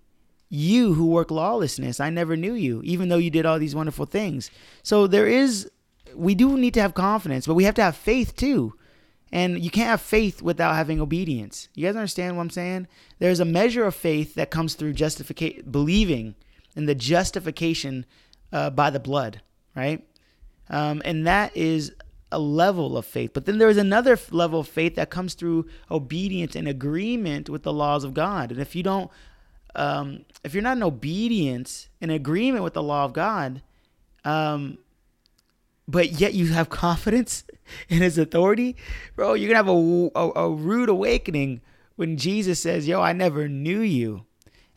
You 0.54 0.96
who 0.96 1.08
work 1.08 1.32
lawlessness, 1.32 2.02
I 2.02 2.10
never 2.10 2.36
knew 2.36 2.54
you, 2.54 2.82
even 2.84 3.08
though 3.08 3.16
you 3.18 3.30
did 3.30 3.46
all 3.46 3.58
these 3.58 3.74
wonderful 3.74 4.06
things. 4.06 4.52
So 4.84 5.08
there 5.08 5.26
is, 5.26 5.72
we 6.14 6.36
do 6.36 6.58
need 6.58 6.74
to 6.74 6.82
have 6.82 6.94
confidence, 6.94 7.48
but 7.48 7.54
we 7.54 7.64
have 7.64 7.76
to 7.76 7.84
have 7.84 7.96
faith 7.96 8.36
too. 8.36 8.74
And 9.32 9.64
you 9.64 9.72
can't 9.72 9.88
have 9.88 10.02
faith 10.02 10.42
without 10.42 10.76
having 10.76 11.00
obedience. 11.00 11.70
You 11.74 11.88
guys 11.88 11.96
understand 11.96 12.36
what 12.36 12.44
I'm 12.44 12.50
saying? 12.50 12.88
There's 13.20 13.40
a 13.40 13.46
measure 13.46 13.86
of 13.86 13.96
faith 13.96 14.36
that 14.36 14.52
comes 14.52 14.74
through 14.74 14.92
justification, 14.92 15.72
believing 15.72 16.36
in 16.76 16.86
the 16.86 16.96
justification 16.96 18.06
uh, 18.52 18.72
by 18.72 18.90
the 18.90 19.00
blood, 19.00 19.42
right? 19.74 20.06
Um, 20.70 21.02
and 21.06 21.26
that 21.28 21.56
is 21.56 21.94
a 22.30 22.40
level 22.40 22.98
of 22.98 23.06
faith. 23.06 23.32
But 23.34 23.46
then 23.46 23.58
there 23.58 23.70
is 23.70 23.78
another 23.78 24.20
level 24.32 24.60
of 24.60 24.68
faith 24.68 24.96
that 24.96 25.10
comes 25.10 25.34
through 25.34 25.68
obedience 25.90 26.58
and 26.58 26.68
agreement 26.68 27.50
with 27.50 27.64
the 27.64 27.72
laws 27.72 28.04
of 28.04 28.14
God. 28.14 28.52
And 28.52 28.60
if 28.60 28.76
you 28.76 28.84
don't, 28.84 29.10
um, 29.76 30.26
if 30.44 30.54
you're 30.54 30.64
not 30.64 30.78
in 30.78 30.84
obedience 30.84 31.90
in 32.00 32.10
agreement 32.10 32.64
with 32.64 32.74
the 32.74 32.84
law 32.84 33.06
of 33.06 33.14
God, 33.14 33.62
um, 34.26 34.78
but 35.88 36.20
yet 36.20 36.34
you 36.34 36.48
have 36.48 36.70
confidence 36.86 37.44
in 37.90 38.02
his 38.02 38.18
authority, 38.18 38.76
bro, 39.16 39.34
you're 39.34 39.48
gonna 39.48 39.58
have 39.58 39.68
a, 39.68 40.10
a, 40.16 40.48
a, 40.48 40.50
rude 40.52 40.90
awakening 40.90 41.62
when 41.96 42.18
Jesus 42.18 42.62
says, 42.62 42.88
"Yo, 42.88 43.02
I 43.02 43.14
never 43.14 43.48
knew 43.48 43.82
you." 43.82 44.26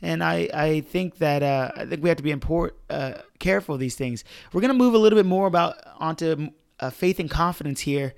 And 0.02 0.22
I, 0.22 0.48
I 0.52 0.80
think 0.80 1.18
that 1.18 1.42
uh, 1.42 1.72
I 1.76 1.86
think 1.86 2.02
we 2.02 2.08
have 2.08 2.18
to 2.18 2.22
be 2.22 2.30
import, 2.30 2.76
uh, 2.90 3.14
careful 3.38 3.74
of 3.74 3.80
these 3.80 3.96
things. 3.96 4.22
We're 4.52 4.60
gonna 4.60 4.74
move 4.74 4.94
a 4.94 4.98
little 4.98 5.18
bit 5.18 5.26
more 5.26 5.46
about 5.46 5.76
onto 5.98 6.48
uh, 6.80 6.90
faith 6.90 7.18
and 7.18 7.30
confidence 7.30 7.80
here 7.80 8.14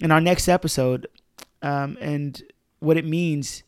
in 0.00 0.10
our 0.10 0.20
next 0.20 0.48
episode, 0.48 1.06
um, 1.62 1.96
and 2.00 2.42
what 2.80 2.96
it 2.96 3.06
means, 3.06 3.62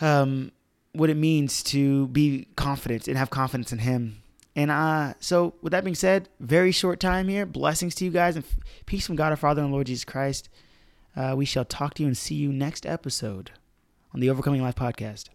um, 0.00 0.52
what 0.94 1.10
it 1.10 1.16
means 1.16 1.62
to 1.64 2.08
be 2.08 2.48
confident 2.56 3.08
and 3.08 3.18
have 3.18 3.30
confidence 3.30 3.72
in 3.72 3.80
Him. 3.80 4.22
And 4.56 4.70
uh, 4.70 5.14
so, 5.18 5.54
with 5.62 5.72
that 5.72 5.84
being 5.84 5.96
said, 5.96 6.28
very 6.38 6.70
short 6.70 7.00
time 7.00 7.28
here. 7.28 7.44
Blessings 7.44 7.94
to 7.96 8.04
you 8.04 8.10
guys 8.10 8.36
and 8.36 8.44
peace 8.86 9.06
from 9.06 9.16
God 9.16 9.30
our 9.30 9.36
Father 9.36 9.62
and 9.62 9.72
Lord 9.72 9.88
Jesus 9.88 10.04
Christ. 10.04 10.48
Uh, 11.16 11.34
we 11.36 11.44
shall 11.44 11.64
talk 11.64 11.94
to 11.94 12.02
you 12.02 12.06
and 12.06 12.16
see 12.16 12.34
you 12.36 12.52
next 12.52 12.86
episode 12.86 13.50
on 14.12 14.20
the 14.20 14.30
Overcoming 14.30 14.62
Life 14.62 14.76
podcast. 14.76 15.33